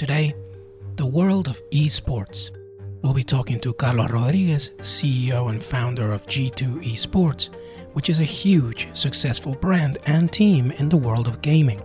Today, 0.00 0.32
the 0.96 1.04
world 1.04 1.46
of 1.46 1.60
esports. 1.72 2.50
We'll 3.02 3.12
be 3.12 3.22
talking 3.22 3.60
to 3.60 3.74
Carlos 3.74 4.10
Rodriguez, 4.10 4.70
CEO 4.78 5.50
and 5.50 5.62
founder 5.62 6.10
of 6.12 6.24
G2 6.24 6.82
Esports, 6.82 7.50
which 7.92 8.08
is 8.08 8.18
a 8.18 8.24
huge, 8.24 8.88
successful 8.94 9.56
brand 9.56 9.98
and 10.06 10.32
team 10.32 10.70
in 10.70 10.88
the 10.88 10.96
world 10.96 11.28
of 11.28 11.42
gaming. 11.42 11.82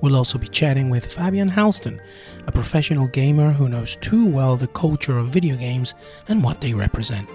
We'll 0.00 0.14
also 0.14 0.38
be 0.38 0.46
chatting 0.46 0.90
with 0.90 1.12
Fabian 1.12 1.50
Hällsten, 1.50 1.98
a 2.46 2.52
professional 2.52 3.08
gamer 3.08 3.50
who 3.50 3.68
knows 3.68 3.96
too 3.96 4.26
well 4.26 4.56
the 4.56 4.68
culture 4.68 5.18
of 5.18 5.30
video 5.30 5.56
games 5.56 5.94
and 6.28 6.44
what 6.44 6.60
they 6.60 6.72
represent. 6.72 7.28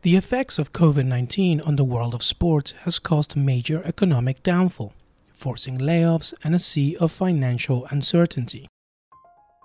The 0.00 0.16
effects 0.16 0.58
of 0.58 0.72
COVID 0.72 1.04
19 1.04 1.60
on 1.60 1.76
the 1.76 1.84
world 1.84 2.14
of 2.14 2.22
sports 2.22 2.72
has 2.84 2.98
caused 2.98 3.36
major 3.36 3.82
economic 3.84 4.42
downfall, 4.42 4.94
forcing 5.40 5.78
layoffs 5.78 6.34
and 6.44 6.54
a 6.54 6.58
sea 6.58 6.96
of 7.00 7.10
financial 7.10 7.86
uncertainty. 7.90 8.68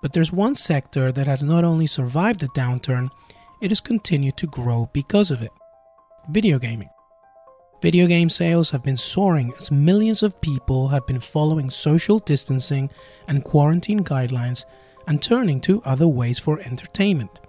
But 0.00 0.14
there's 0.14 0.32
one 0.32 0.54
sector 0.54 1.12
that 1.12 1.26
has 1.26 1.42
not 1.42 1.64
only 1.64 1.86
survived 1.86 2.40
the 2.40 2.48
downturn, 2.48 3.10
it 3.60 3.70
has 3.70 3.80
continued 3.80 4.38
to 4.38 4.46
grow 4.46 4.88
because 4.94 5.30
of 5.30 5.42
it 5.42 5.50
video 6.30 6.58
gaming. 6.58 6.88
Video 7.82 8.06
game 8.06 8.30
sales 8.30 8.70
have 8.70 8.82
been 8.82 8.96
soaring 8.96 9.52
as 9.58 9.70
millions 9.70 10.22
of 10.22 10.40
people 10.40 10.88
have 10.88 11.06
been 11.06 11.20
following 11.20 11.68
social 11.70 12.18
distancing 12.18 12.90
and 13.28 13.44
quarantine 13.44 14.02
guidelines 14.02 14.64
and 15.06 15.22
turning 15.22 15.60
to 15.60 15.82
other 15.84 16.08
ways 16.08 16.38
for 16.38 16.58
entertainment. 16.60 17.40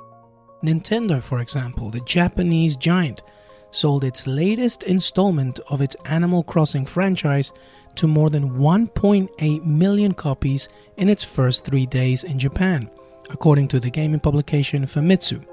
Nintendo, 0.64 1.24
for 1.24 1.40
example, 1.40 1.90
the 1.90 2.02
Japanese 2.02 2.76
giant, 2.76 3.24
sold 3.72 4.04
its 4.04 4.28
latest 4.28 4.84
installment 4.84 5.60
of 5.70 5.82
its 5.82 5.96
Animal 6.06 6.44
Crossing 6.44 6.86
franchise 6.86 7.52
to 7.96 8.08
more 8.08 8.30
than 8.30 8.52
1.8 8.52 9.66
million 9.66 10.14
copies 10.14 10.70
in 10.98 11.10
its 11.10 11.24
first 11.24 11.66
three 11.66 11.86
days 11.86 12.24
in 12.24 12.40
Japan, 12.40 12.90
according 13.30 13.68
to 13.70 13.80
the 13.80 13.90
gaming 13.90 14.20
publication 14.20 14.86
Famitsu. 14.86 15.46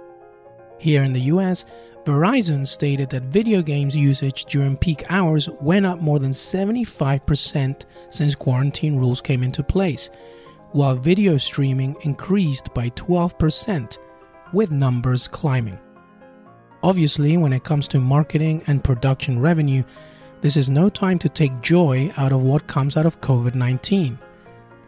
Here 0.78 1.02
in 1.02 1.12
the 1.12 1.22
US, 1.22 1.64
Verizon 2.04 2.66
stated 2.66 3.08
that 3.10 3.24
video 3.24 3.62
games 3.62 3.96
usage 3.96 4.44
during 4.44 4.76
peak 4.76 5.04
hours 5.08 5.48
went 5.60 5.86
up 5.86 6.00
more 6.00 6.18
than 6.18 6.32
75% 6.32 7.84
since 8.10 8.34
quarantine 8.34 8.96
rules 8.96 9.22
came 9.22 9.42
into 9.42 9.62
place, 9.62 10.10
while 10.72 10.96
video 10.96 11.38
streaming 11.38 11.96
increased 12.02 12.72
by 12.74 12.90
12%, 12.90 13.96
with 14.52 14.70
numbers 14.70 15.26
climbing. 15.26 15.78
Obviously, 16.84 17.38
when 17.38 17.54
it 17.54 17.64
comes 17.64 17.88
to 17.88 17.98
marketing 17.98 18.62
and 18.66 18.84
production 18.84 19.40
revenue, 19.40 19.82
this 20.42 20.54
is 20.54 20.68
no 20.68 20.90
time 20.90 21.18
to 21.20 21.30
take 21.30 21.62
joy 21.62 22.12
out 22.18 22.30
of 22.30 22.42
what 22.42 22.66
comes 22.66 22.98
out 22.98 23.06
of 23.06 23.22
COVID 23.22 23.54
19. 23.54 24.18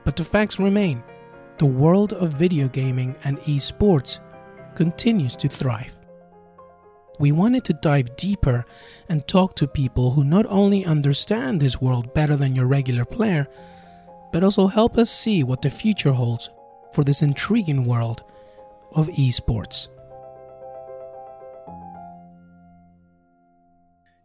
But 0.05 0.15
the 0.15 0.23
facts 0.23 0.59
remain 0.59 1.03
the 1.57 1.65
world 1.65 2.13
of 2.13 2.35
video 2.35 2.69
gaming 2.69 3.17
and 3.25 3.39
esports 3.45 4.19
continues 4.75 5.35
to 5.37 5.49
thrive. 5.49 5.97
We 7.19 7.33
wanted 7.33 7.65
to 7.65 7.73
dive 7.73 8.15
deeper 8.17 8.67
and 9.09 9.27
talk 9.27 9.57
to 9.57 9.67
people 9.67 10.11
who 10.11 10.23
not 10.23 10.45
only 10.51 10.85
understand 10.85 11.63
this 11.63 11.81
world 11.81 12.13
better 12.13 12.37
than 12.37 12.55
your 12.55 12.67
regular 12.67 13.07
player, 13.07 13.49
but 14.35 14.45
also 14.45 14.67
help 14.67 14.99
us 14.99 15.09
see 15.09 15.43
what 15.45 15.63
the 15.63 15.71
future 15.71 16.13
holds 16.13 16.51
for 16.93 17.05
this 17.05 17.23
intriguing 17.23 17.85
world 17.85 18.23
of 18.93 19.09
esports. 19.09 19.89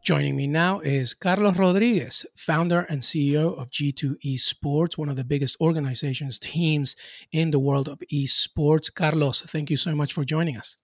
Joining 0.04 0.36
me 0.36 0.48
now 0.48 0.80
is 0.80 1.14
Carlos 1.14 1.58
Rodriguez, 1.58 2.26
founder 2.36 2.88
and 2.90 3.04
CEO 3.04 3.56
of 3.56 3.70
G2 3.70 4.16
Esports, 4.26 4.98
one 4.98 5.10
of 5.10 5.16
the 5.16 5.24
biggest 5.24 5.56
organizations, 5.62 6.40
teams 6.40 6.96
in 7.32 7.52
the 7.52 7.60
world 7.60 7.88
of 7.88 8.00
esports. 8.12 8.92
Carlos, 8.92 9.44
thank 9.44 9.70
you 9.70 9.78
so 9.78 9.94
much 9.94 10.14
for 10.14 10.26
joining 10.26 10.58
us. 10.58 10.76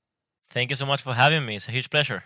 Thank 0.43 0.69
you 0.69 0.75
so 0.75 0.85
much 0.85 1.01
for 1.01 1.15
having 1.15 1.47
me. 1.47 1.55
It's 1.55 1.67
a 1.67 1.71
huge 1.71 1.89
pleasure. 1.89 2.25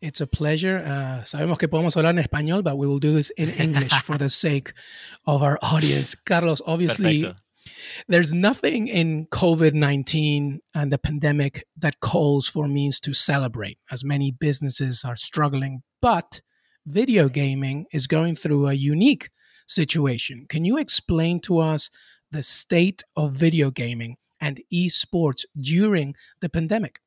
It's 0.00 0.22
a 0.22 0.26
pleasure. 0.26 0.78
Uh, 0.78 1.24
sabemos 1.24 1.58
que 1.58 1.68
podemos 1.68 1.94
hablar 1.94 2.16
en 2.16 2.24
español, 2.24 2.64
but 2.64 2.78
we 2.78 2.86
will 2.86 2.98
do 2.98 3.12
this 3.12 3.28
in 3.36 3.50
English 3.60 3.92
for 4.02 4.16
the 4.16 4.30
sake 4.44 4.72
of 5.26 5.42
our 5.42 5.58
audience. 5.60 6.14
Carlos, 6.14 6.62
obviously, 6.66 7.20
Perfecto. 7.20 7.43
There's 8.08 8.32
nothing 8.32 8.88
in 8.88 9.26
COVID 9.26 9.74
19 9.74 10.60
and 10.74 10.92
the 10.92 10.98
pandemic 10.98 11.66
that 11.76 12.00
calls 12.00 12.48
for 12.48 12.68
means 12.68 13.00
to 13.00 13.12
celebrate, 13.12 13.78
as 13.90 14.04
many 14.04 14.30
businesses 14.30 15.04
are 15.04 15.16
struggling. 15.16 15.82
But 16.00 16.40
video 16.86 17.28
gaming 17.28 17.86
is 17.92 18.06
going 18.06 18.36
through 18.36 18.68
a 18.68 18.74
unique 18.74 19.30
situation. 19.66 20.46
Can 20.48 20.64
you 20.64 20.76
explain 20.78 21.40
to 21.40 21.58
us 21.58 21.90
the 22.30 22.42
state 22.42 23.02
of 23.16 23.32
video 23.32 23.70
gaming 23.70 24.16
and 24.40 24.60
esports 24.72 25.44
during 25.58 26.14
the 26.40 26.48
pandemic? 26.48 27.00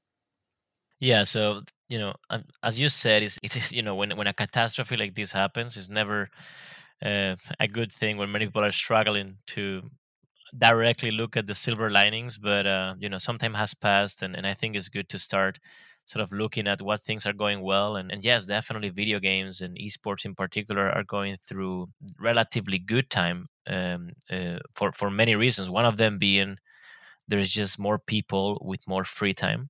Yeah, 1.00 1.24
so 1.24 1.62
you 1.89 2.00
know, 2.00 2.13
as 2.63 2.80
you 2.80 2.89
said, 2.89 3.24
it's, 3.24 3.38
it's 3.44 3.71
you 3.71 3.83
know 3.83 3.95
when 3.95 4.18
when 4.18 4.27
a 4.27 4.33
catastrophe 4.33 4.98
like 4.98 5.13
this 5.13 5.31
happens, 5.31 5.77
it's 5.77 5.89
never 5.89 6.30
uh, 7.04 7.36
a 7.59 7.68
good 7.68 7.92
thing 7.92 8.18
when 8.18 8.31
many 8.31 8.45
people 8.45 8.63
are 8.63 8.71
struggling 8.71 9.38
to 9.48 9.83
directly 10.57 11.11
look 11.11 11.35
at 11.38 11.47
the 11.47 11.55
silver 11.55 11.89
linings. 11.89 12.38
But 12.38 12.67
uh, 12.67 12.95
you 12.99 13.09
know, 13.09 13.17
some 13.17 13.38
time 13.38 13.53
has 13.55 13.73
passed, 13.73 14.21
and, 14.21 14.35
and 14.35 14.45
I 14.47 14.53
think 14.53 14.75
it's 14.75 14.89
good 14.89 15.09
to 15.09 15.19
start 15.19 15.59
sort 16.05 16.23
of 16.23 16.31
looking 16.31 16.67
at 16.67 16.81
what 16.81 17.01
things 17.01 17.25
are 17.25 17.33
going 17.33 17.61
well. 17.61 17.95
And, 17.97 18.11
and 18.11 18.23
yes, 18.23 18.45
definitely, 18.45 18.89
video 18.89 19.19
games 19.19 19.61
and 19.61 19.77
esports 19.77 20.25
in 20.25 20.35
particular 20.35 20.89
are 20.89 21.03
going 21.03 21.38
through 21.44 21.89
relatively 22.19 22.77
good 22.79 23.09
time 23.09 23.47
um, 23.67 24.11
uh, 24.31 24.59
for 24.75 24.91
for 24.91 25.09
many 25.09 25.35
reasons. 25.35 25.69
One 25.69 25.85
of 25.85 25.97
them 25.97 26.17
being 26.17 26.57
there's 27.27 27.49
just 27.49 27.79
more 27.79 27.99
people 27.99 28.57
with 28.65 28.88
more 28.88 29.03
free 29.03 29.33
time 29.33 29.69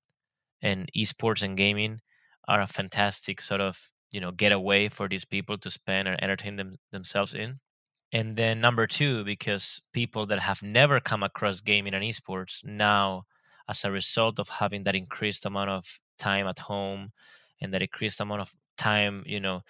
and 0.61 0.89
esports 0.97 1.43
and 1.43 1.57
gaming 1.57 1.99
are 2.47 2.61
a 2.61 2.67
fantastic 2.67 3.41
sort 3.41 3.61
of 3.61 3.91
you 4.11 4.21
know 4.21 4.31
getaway 4.31 4.89
for 4.89 5.07
these 5.09 5.25
people 5.25 5.57
to 5.57 5.71
spend 5.71 6.07
and 6.07 6.21
entertain 6.23 6.55
them, 6.57 6.75
themselves 6.91 7.33
in 7.33 7.59
and 8.11 8.37
then 8.37 8.61
number 8.61 8.87
two 8.87 9.23
because 9.23 9.81
people 9.93 10.25
that 10.27 10.39
have 10.39 10.63
never 10.63 10.99
come 10.99 11.23
across 11.23 11.59
gaming 11.61 11.93
and 11.93 12.03
esports 12.03 12.63
now 12.63 13.23
as 13.69 13.83
a 13.83 13.91
result 13.91 14.39
of 14.39 14.47
having 14.47 14.83
that 14.83 14.95
increased 14.95 15.45
amount 15.45 15.69
of 15.69 15.99
time 16.17 16.47
at 16.47 16.59
home 16.59 17.11
and 17.61 17.73
that 17.73 17.81
increased 17.81 18.21
amount 18.21 18.41
of 18.41 18.55
time, 18.77 19.23
you 19.25 19.39
know, 19.39 19.61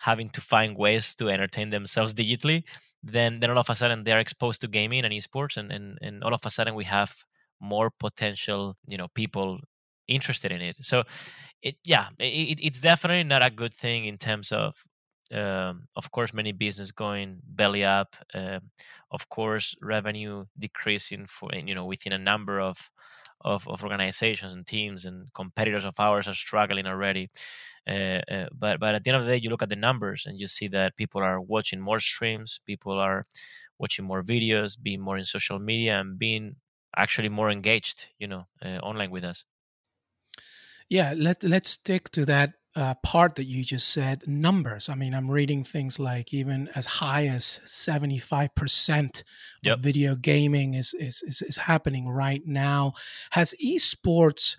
having 0.00 0.28
to 0.30 0.40
find 0.40 0.76
ways 0.76 1.14
to 1.16 1.28
entertain 1.28 1.70
themselves 1.70 2.14
digitally, 2.20 2.64
then 3.02 3.40
then 3.40 3.50
all 3.50 3.58
of 3.58 3.70
a 3.70 3.74
sudden 3.74 4.04
they're 4.04 4.20
exposed 4.20 4.60
to 4.60 4.68
gaming 4.68 5.04
and 5.04 5.14
esports, 5.14 5.56
and 5.56 5.72
and, 5.72 5.98
and 6.02 6.22
all 6.24 6.34
of 6.34 6.44
a 6.44 6.50
sudden 6.50 6.74
we 6.74 6.84
have 6.84 7.14
more 7.60 7.90
potential, 7.90 8.76
you 8.86 8.96
know, 8.96 9.08
people 9.14 9.60
interested 10.06 10.52
in 10.52 10.60
it. 10.62 10.76
So, 10.82 11.04
it 11.62 11.76
yeah, 11.84 12.08
it, 12.18 12.60
it's 12.62 12.80
definitely 12.80 13.24
not 13.24 13.46
a 13.46 13.50
good 13.50 13.74
thing 13.74 14.04
in 14.06 14.18
terms 14.18 14.52
of 14.52 14.84
um, 15.32 15.88
of 15.96 16.10
course, 16.10 16.32
many 16.34 16.52
business 16.52 16.90
going 16.92 17.40
belly 17.44 17.84
up. 17.84 18.16
Uh, 18.34 18.60
of 19.10 19.28
course, 19.28 19.74
revenue 19.82 20.46
decreasing 20.58 21.26
for 21.26 21.50
you 21.54 21.74
know 21.74 21.84
within 21.86 22.12
a 22.12 22.18
number 22.18 22.60
of, 22.60 22.90
of, 23.42 23.68
of 23.68 23.82
organizations 23.84 24.52
and 24.52 24.66
teams 24.66 25.04
and 25.04 25.32
competitors 25.34 25.84
of 25.84 25.98
ours 25.98 26.28
are 26.28 26.34
struggling 26.34 26.86
already. 26.86 27.28
Uh, 27.86 28.20
uh, 28.30 28.48
but 28.52 28.80
but 28.80 28.94
at 28.94 29.04
the 29.04 29.10
end 29.10 29.16
of 29.16 29.24
the 29.24 29.30
day, 29.30 29.36
you 29.42 29.50
look 29.50 29.62
at 29.62 29.68
the 29.70 29.76
numbers 29.76 30.26
and 30.26 30.38
you 30.38 30.46
see 30.46 30.68
that 30.68 30.96
people 30.96 31.22
are 31.22 31.40
watching 31.40 31.80
more 31.80 32.00
streams, 32.00 32.60
people 32.66 32.92
are 32.92 33.22
watching 33.78 34.04
more 34.04 34.22
videos, 34.22 34.80
being 34.80 35.00
more 35.00 35.18
in 35.18 35.24
social 35.24 35.58
media, 35.58 36.00
and 36.00 36.18
being 36.18 36.56
actually 36.96 37.28
more 37.28 37.50
engaged, 37.50 38.08
you 38.18 38.26
know, 38.26 38.46
uh, 38.64 38.78
online 38.82 39.10
with 39.10 39.24
us. 39.24 39.44
Yeah, 40.88 41.14
let 41.16 41.42
let's 41.42 41.70
stick 41.70 42.10
to 42.12 42.24
that 42.26 42.54
uh, 42.78 42.94
part 43.02 43.34
that 43.34 43.46
you 43.46 43.64
just 43.64 43.88
said 43.88 44.22
numbers. 44.28 44.88
I 44.88 44.94
mean, 44.94 45.12
I'm 45.12 45.28
reading 45.28 45.64
things 45.64 45.98
like 45.98 46.32
even 46.32 46.68
as 46.76 46.86
high 46.86 47.26
as 47.26 47.60
75% 47.66 49.22
yep. 49.64 49.76
of 49.76 49.82
video 49.82 50.14
gaming 50.14 50.74
is, 50.74 50.94
is, 50.94 51.20
is, 51.26 51.42
is 51.42 51.56
happening 51.56 52.08
right 52.08 52.40
now. 52.46 52.92
Has 53.30 53.52
esports 53.62 54.54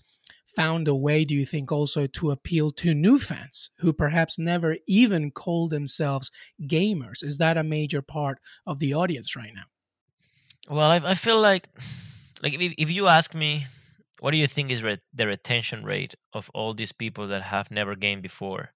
found 0.54 0.90
a 0.90 0.96
way, 0.96 1.24
do 1.24 1.34
you 1.34 1.46
think, 1.46 1.72
also 1.72 2.08
to 2.08 2.32
appeal 2.32 2.72
to 2.72 2.94
new 2.94 3.20
fans 3.20 3.72
who 3.78 3.94
perhaps 3.94 4.38
never 4.38 4.76
even 4.86 5.32
call 5.32 5.70
themselves 5.70 6.30
gamers? 6.64 7.24
Is 7.24 7.38
that 7.38 7.58
a 7.58 7.64
major 7.64 8.02
part 8.02 8.40
of 8.68 8.80
the 8.80 8.94
audience 8.94 9.38
right 9.38 9.54
now? 9.56 9.64
Well, 10.68 10.92
I, 10.92 10.98
I 10.98 11.14
feel 11.14 11.40
like, 11.40 11.70
like 12.44 12.54
if, 12.54 12.74
if 12.78 12.92
you 12.92 13.08
ask 13.08 13.34
me 13.34 13.68
what 14.20 14.32
do 14.32 14.38
you 14.38 14.48
think 14.48 14.72
is 14.72 14.84
re- 14.84 14.98
the 15.14 15.28
retention 15.28 15.84
rate 15.84 16.16
of 16.34 16.50
all 16.54 16.74
these 16.74 16.92
people 16.92 17.28
that 17.28 17.44
have 17.44 17.72
never 17.72 17.96
gamed 17.96 18.22
before 18.22 18.74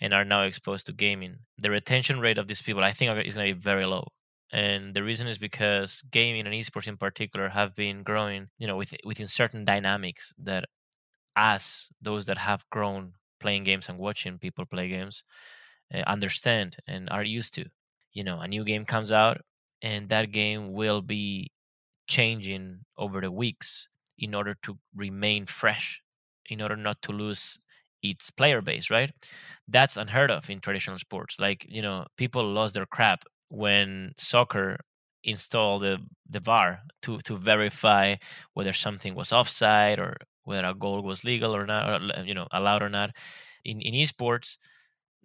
and 0.00 0.12
are 0.14 0.24
now 0.24 0.42
exposed 0.42 0.86
to 0.86 0.92
gaming? 0.92 1.38
The 1.58 1.70
retention 1.70 2.20
rate 2.20 2.38
of 2.38 2.48
these 2.48 2.62
people, 2.62 2.82
I 2.82 2.92
think, 2.92 3.10
is 3.26 3.34
going 3.34 3.48
to 3.48 3.54
be 3.54 3.60
very 3.60 3.86
low. 3.86 4.08
And 4.52 4.94
the 4.94 5.02
reason 5.02 5.26
is 5.26 5.38
because 5.38 6.02
gaming 6.10 6.46
and 6.46 6.54
esports 6.54 6.88
in 6.88 6.96
particular 6.96 7.50
have 7.50 7.74
been 7.74 8.02
growing, 8.02 8.48
you 8.58 8.66
know, 8.66 8.76
with, 8.76 8.94
within 9.04 9.28
certain 9.28 9.64
dynamics 9.64 10.32
that 10.38 10.66
us, 11.34 11.88
those 12.00 12.26
that 12.26 12.38
have 12.38 12.68
grown 12.70 13.14
playing 13.40 13.64
games 13.64 13.88
and 13.88 13.98
watching 13.98 14.38
people 14.38 14.64
play 14.64 14.88
games, 14.88 15.24
uh, 15.92 15.98
understand 16.06 16.76
and 16.86 17.08
are 17.10 17.24
used 17.24 17.54
to. 17.54 17.66
You 18.12 18.24
know, 18.24 18.40
a 18.40 18.48
new 18.48 18.64
game 18.64 18.84
comes 18.86 19.12
out, 19.12 19.42
and 19.82 20.08
that 20.08 20.32
game 20.32 20.72
will 20.72 21.02
be 21.02 21.50
changing 22.06 22.80
over 22.96 23.20
the 23.20 23.30
weeks 23.30 23.88
in 24.18 24.34
order 24.34 24.56
to 24.62 24.78
remain 24.94 25.46
fresh, 25.46 26.02
in 26.48 26.60
order 26.62 26.76
not 26.76 27.02
to 27.02 27.12
lose 27.12 27.58
its 28.02 28.30
player 28.30 28.60
base, 28.60 28.90
right? 28.90 29.12
That's 29.68 29.96
unheard 29.96 30.30
of 30.30 30.48
in 30.50 30.60
traditional 30.60 30.98
sports. 30.98 31.38
Like, 31.40 31.66
you 31.68 31.82
know, 31.82 32.06
people 32.16 32.44
lost 32.44 32.74
their 32.74 32.86
crap 32.86 33.24
when 33.48 34.12
soccer 34.16 34.78
installed 35.24 35.82
the, 35.82 35.98
the 36.28 36.40
VAR 36.40 36.80
to, 37.02 37.18
to 37.18 37.36
verify 37.36 38.16
whether 38.54 38.72
something 38.72 39.14
was 39.14 39.32
offside 39.32 39.98
or 39.98 40.16
whether 40.44 40.66
a 40.66 40.74
goal 40.74 41.02
was 41.02 41.24
legal 41.24 41.54
or 41.54 41.66
not, 41.66 42.02
or, 42.02 42.24
you 42.24 42.34
know, 42.34 42.46
allowed 42.52 42.82
or 42.82 42.88
not. 42.88 43.10
In, 43.64 43.80
in 43.80 43.94
esports, 43.94 44.56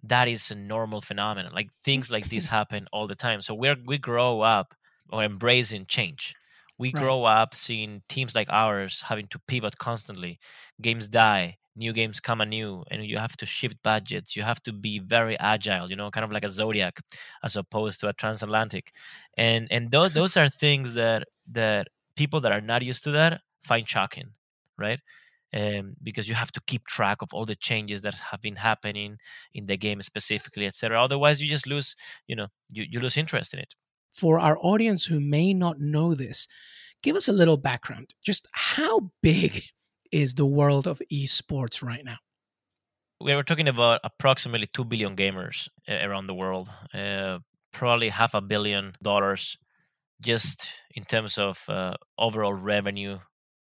that 0.02 0.26
is 0.28 0.50
a 0.50 0.54
normal 0.56 1.00
phenomenon. 1.00 1.52
Like 1.54 1.70
things 1.84 2.10
like 2.10 2.28
this 2.28 2.46
happen 2.58 2.86
all 2.92 3.06
the 3.06 3.14
time. 3.14 3.40
So 3.40 3.54
we're, 3.54 3.76
we 3.86 3.98
grow 3.98 4.40
up 4.40 4.74
or 5.10 5.22
embracing 5.22 5.86
change 5.86 6.34
we 6.78 6.92
right. 6.92 7.02
grow 7.02 7.24
up 7.24 7.54
seeing 7.54 8.02
teams 8.08 8.34
like 8.34 8.48
ours 8.50 9.02
having 9.08 9.26
to 9.28 9.38
pivot 9.46 9.78
constantly. 9.78 10.38
Games 10.80 11.08
die 11.08 11.58
new 11.76 11.92
games 11.92 12.20
come 12.20 12.40
anew 12.40 12.84
and 12.90 13.04
you 13.04 13.16
have 13.18 13.36
to 13.38 13.46
shift 13.46 13.82
budgets. 13.82 14.36
You 14.36 14.42
have 14.42 14.62
to 14.64 14.72
be 14.72 14.98
very 14.98 15.38
agile 15.38 15.88
you 15.90 15.96
know 15.96 16.10
kind 16.10 16.24
of 16.24 16.32
like 16.32 16.44
a 16.44 16.50
zodiac 16.50 17.00
as 17.42 17.56
opposed 17.56 18.00
to 18.00 18.08
a 18.08 18.12
transatlantic. 18.12 18.92
And 19.36 19.68
and 19.70 19.90
those 19.90 20.12
those 20.18 20.36
are 20.36 20.48
things 20.48 20.94
that 20.94 21.24
that 21.50 21.88
people 22.16 22.40
that 22.40 22.52
are 22.52 22.60
not 22.60 22.82
used 22.82 23.04
to 23.04 23.10
that 23.12 23.40
find 23.62 23.88
shocking 23.88 24.30
right? 24.78 25.00
Um, 25.54 25.96
because 26.02 26.28
you 26.30 26.34
have 26.34 26.50
to 26.52 26.62
keep 26.66 26.86
track 26.86 27.20
of 27.20 27.28
all 27.34 27.44
the 27.44 27.54
changes 27.54 28.00
that 28.02 28.14
have 28.14 28.40
been 28.40 28.56
happening 28.56 29.18
in 29.52 29.66
the 29.66 29.76
game 29.76 30.00
specifically 30.00 30.64
etc 30.66 30.98
otherwise 30.98 31.42
you 31.42 31.48
just 31.48 31.66
lose 31.66 31.94
you 32.26 32.34
know 32.34 32.46
you, 32.70 32.86
you 32.88 33.00
lose 33.00 33.18
interest 33.18 33.52
in 33.52 33.60
it 33.60 33.74
for 34.12 34.38
our 34.38 34.58
audience 34.60 35.06
who 35.06 35.20
may 35.20 35.54
not 35.54 35.80
know 35.80 36.14
this, 36.14 36.46
give 37.02 37.16
us 37.16 37.28
a 37.28 37.32
little 37.32 37.56
background. 37.56 38.10
Just 38.22 38.46
how 38.52 39.10
big 39.22 39.64
is 40.10 40.34
the 40.34 40.46
world 40.46 40.86
of 40.86 41.00
esports 41.10 41.82
right 41.82 42.04
now? 42.04 42.18
We 43.20 43.34
were 43.34 43.44
talking 43.44 43.68
about 43.68 44.00
approximately 44.04 44.66
2 44.66 44.84
billion 44.84 45.16
gamers 45.16 45.68
around 45.88 46.26
the 46.26 46.34
world, 46.34 46.68
uh, 46.92 47.38
probably 47.72 48.08
half 48.08 48.34
a 48.34 48.40
billion 48.40 48.92
dollars 49.02 49.56
just 50.20 50.68
in 50.94 51.04
terms 51.04 51.36
of 51.36 51.64
uh, 51.68 51.94
overall 52.18 52.54
revenue 52.54 53.18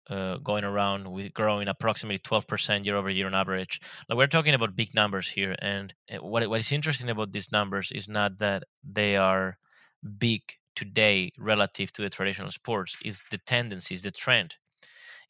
uh, 0.08 0.36
going 0.38 0.64
around 0.64 1.10
with 1.10 1.34
growing 1.34 1.68
approximately 1.68 2.18
12% 2.18 2.84
year 2.84 2.96
over 2.96 3.10
year 3.10 3.26
on 3.26 3.34
average. 3.34 3.80
Like 4.08 4.16
we're 4.16 4.26
talking 4.26 4.54
about 4.54 4.76
big 4.76 4.94
numbers 4.94 5.28
here. 5.28 5.54
And 5.58 5.94
uh, 6.12 6.18
what, 6.24 6.48
what 6.48 6.60
is 6.60 6.72
interesting 6.72 7.10
about 7.10 7.32
these 7.32 7.52
numbers 7.52 7.92
is 7.92 8.08
not 8.08 8.38
that 8.38 8.64
they 8.84 9.16
are 9.16 9.58
big 10.06 10.42
today 10.76 11.32
relative 11.38 11.92
to 11.92 12.02
the 12.02 12.10
traditional 12.10 12.50
sports 12.50 12.96
is 13.04 13.24
the 13.30 13.38
tendency, 13.38 13.94
is 13.94 14.02
the 14.02 14.10
trend, 14.10 14.56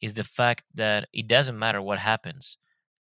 is 0.01 0.15
the 0.15 0.23
fact 0.23 0.63
that 0.73 1.07
it 1.13 1.27
doesn't 1.27 1.59
matter 1.59 1.81
what 1.81 1.99
happens, 1.99 2.57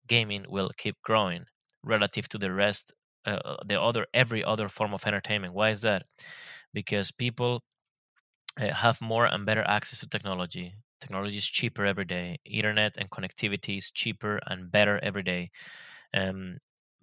gaming 0.07 0.45
will 0.49 0.71
keep 0.77 0.97
growing 1.03 1.47
relative 1.85 2.29
to 2.31 2.39
the 2.39 2.53
rest, 2.53 2.93
uh, 3.27 3.57
the 3.67 3.81
other 3.81 4.07
every 4.15 4.45
other 4.45 4.69
form 4.69 4.95
of 4.95 5.07
entertainment. 5.07 5.55
Why 5.55 5.71
is 5.71 5.83
that? 5.83 6.05
Because 6.75 7.11
people 7.13 7.63
uh, 8.61 8.73
have 8.73 9.01
more 9.01 9.27
and 9.27 9.45
better 9.47 9.65
access 9.67 10.01
to 10.01 10.09
technology. 10.09 10.75
Technology 11.01 11.37
is 11.37 11.47
cheaper 11.47 11.85
every 11.85 12.05
day. 12.05 12.39
Internet 12.45 12.97
and 12.99 13.11
connectivity 13.11 13.79
is 13.79 13.91
cheaper 13.91 14.41
and 14.47 14.71
better 14.71 14.99
every 15.03 15.23
day. 15.23 15.51
Um, 16.15 16.59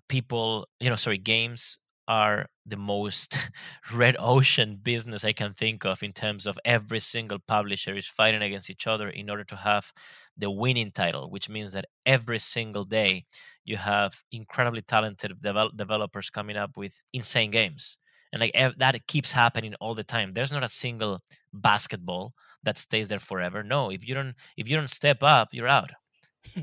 people, 0.10 0.68
you 0.80 0.89
know, 0.89 0.96
sorry, 0.96 1.18
games 1.20 1.80
are 2.07 2.48
the 2.65 2.77
most 2.77 3.38
red 3.93 4.15
ocean 4.19 4.79
business 4.81 5.24
I 5.25 5.31
can 5.33 5.53
think 5.53 5.86
of 5.86 6.03
in 6.03 6.13
terms 6.13 6.45
of 6.45 6.60
every 6.65 7.00
single 7.00 7.39
publisher 7.39 7.95
is 7.95 8.07
fighting 8.07 8.41
against 8.41 8.69
each 8.69 8.88
other 8.88 9.10
in 9.10 9.29
order 9.29 9.43
to 9.45 9.55
have 9.55 9.91
the 10.38 10.50
winning 10.51 10.91
title, 10.91 11.29
which 11.29 11.50
means 11.50 11.74
that 11.74 11.86
every 12.05 12.39
single 12.39 12.86
day 12.86 13.25
you 13.65 13.77
have 13.77 14.22
incredibly 14.31 14.81
talented 14.81 15.33
devel- 15.43 15.75
developers 15.75 16.29
coming 16.29 16.57
up 16.57 16.77
with 16.77 16.93
insane 17.13 17.51
games. 17.51 17.98
And 18.31 18.41
like 18.41 18.51
ev- 18.55 18.77
that 18.79 19.05
keeps 19.07 19.31
happening 19.31 19.75
all 19.75 19.93
the 19.93 20.03
time. 20.03 20.31
There's 20.31 20.51
not 20.51 20.63
a 20.63 20.69
single 20.69 21.22
basketball 21.53 22.33
that 22.63 22.77
stays 22.77 23.07
there 23.07 23.19
forever. 23.19 23.63
No, 23.63 23.91
if 23.91 24.07
you 24.07 24.15
don't 24.15 24.33
if 24.57 24.67
you 24.67 24.75
don't 24.75 24.89
step 24.89 25.22
up, 25.22 25.50
you're 25.51 25.67
out 25.67 25.91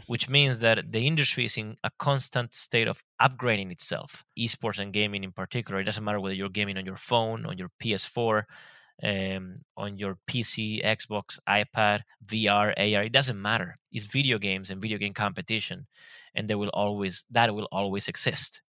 which 0.07 0.29
means 0.29 0.61
that 0.61 0.93
the 0.93 1.07
industry 1.07 1.45
is 1.45 1.57
in 1.57 1.77
a 1.85 1.91
constant 1.99 2.55
state 2.55 2.89
of 2.89 3.03
upgrading 3.21 3.71
itself. 3.73 4.25
Esports 4.39 4.79
and 4.79 4.93
gaming 4.93 5.25
in 5.25 5.33
particular, 5.33 5.81
it 5.81 5.85
doesn't 5.85 6.05
matter 6.05 6.21
whether 6.21 6.35
you're 6.35 6.49
gaming 6.49 6.79
on 6.79 6.87
your 6.87 6.97
phone, 6.97 7.47
on 7.47 7.59
your 7.59 7.71
PS4, 7.83 8.45
um, 9.03 9.55
on 9.77 9.97
your 9.97 10.19
PC, 10.29 10.85
Xbox, 10.85 11.39
iPad, 11.49 12.01
VR, 12.25 12.73
AR, 12.77 13.03
it 13.05 13.13
doesn't 13.13 13.41
matter. 13.41 13.75
It's 13.93 14.05
video 14.05 14.39
games 14.39 14.71
and 14.71 14.81
video 14.81 14.99
game 14.99 15.15
competition, 15.15 15.87
and 16.35 16.49
there 16.49 16.59
will 16.59 16.69
always 16.69 17.25
that 17.31 17.55
will 17.55 17.69
always 17.73 18.09
exist 18.09 18.63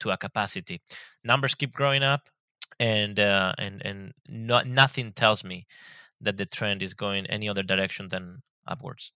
to 0.00 0.10
a 0.10 0.16
capacity. 0.16 0.80
Numbers 1.24 1.54
keep 1.54 1.72
growing 1.72 2.02
up, 2.02 2.28
and 2.80 3.18
uh, 3.20 3.52
and 3.58 3.80
and 3.84 4.12
no, 4.28 4.60
nothing 4.62 5.12
tells 5.12 5.44
me 5.44 5.66
that 6.20 6.36
the 6.36 6.46
trend 6.46 6.82
is 6.82 6.94
going 6.94 7.26
any 7.26 7.48
other 7.48 7.62
direction 7.62 8.08
than 8.08 8.42
upwards. 8.66 9.12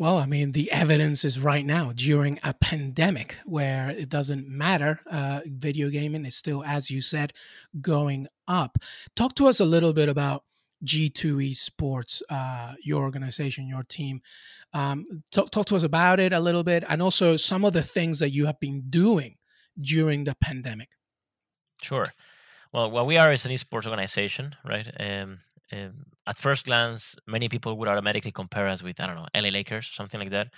Well, 0.00 0.16
I 0.16 0.24
mean, 0.24 0.52
the 0.52 0.72
evidence 0.72 1.26
is 1.26 1.38
right 1.38 1.66
now 1.66 1.92
during 1.94 2.38
a 2.42 2.54
pandemic 2.54 3.36
where 3.44 3.90
it 3.90 4.08
doesn't 4.08 4.48
matter. 4.48 4.98
Uh, 5.06 5.42
video 5.44 5.90
gaming 5.90 6.24
is 6.24 6.34
still, 6.34 6.64
as 6.64 6.90
you 6.90 7.02
said, 7.02 7.34
going 7.82 8.26
up. 8.48 8.78
Talk 9.14 9.34
to 9.34 9.46
us 9.46 9.60
a 9.60 9.64
little 9.66 9.92
bit 9.92 10.08
about 10.08 10.44
G2 10.86 11.50
Esports, 11.50 12.22
uh, 12.30 12.76
your 12.82 13.02
organization, 13.02 13.68
your 13.68 13.82
team. 13.82 14.22
Um, 14.72 15.04
talk, 15.32 15.50
talk 15.50 15.66
to 15.66 15.76
us 15.76 15.82
about 15.82 16.18
it 16.18 16.32
a 16.32 16.40
little 16.40 16.64
bit 16.64 16.82
and 16.88 17.02
also 17.02 17.36
some 17.36 17.66
of 17.66 17.74
the 17.74 17.82
things 17.82 18.20
that 18.20 18.30
you 18.30 18.46
have 18.46 18.58
been 18.58 18.84
doing 18.88 19.36
during 19.78 20.24
the 20.24 20.34
pandemic. 20.40 20.88
Sure. 21.82 22.06
Well, 22.72 22.90
what 22.90 23.04
we 23.04 23.18
are 23.18 23.34
is 23.34 23.44
an 23.44 23.52
esports 23.52 23.84
organization, 23.84 24.54
right? 24.64 24.90
Um, 24.98 25.40
um, 25.72 26.04
at 26.26 26.38
first 26.38 26.66
glance, 26.66 27.16
many 27.26 27.48
people 27.48 27.76
would 27.78 27.88
automatically 27.88 28.32
compare 28.32 28.68
us 28.68 28.82
with 28.82 29.00
I 29.00 29.06
don't 29.06 29.16
know 29.16 29.28
LA 29.34 29.50
Lakers 29.50 29.88
or 29.90 29.94
something 29.94 30.20
like 30.20 30.30
that. 30.30 30.48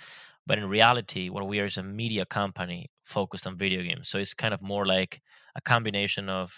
But 0.45 0.57
in 0.57 0.67
reality, 0.67 1.29
what 1.29 1.47
we 1.47 1.59
are 1.61 1.65
is 1.65 1.77
a 1.77 1.83
media 1.83 2.25
company 2.25 2.89
focused 3.03 3.47
on 3.47 3.57
video 3.57 3.81
games. 3.83 4.09
So 4.09 4.17
it's 4.17 4.33
kind 4.33 4.53
of 4.53 4.61
more 4.61 4.85
like 4.85 5.21
a 5.55 5.61
combination 5.61 6.29
of 6.29 6.53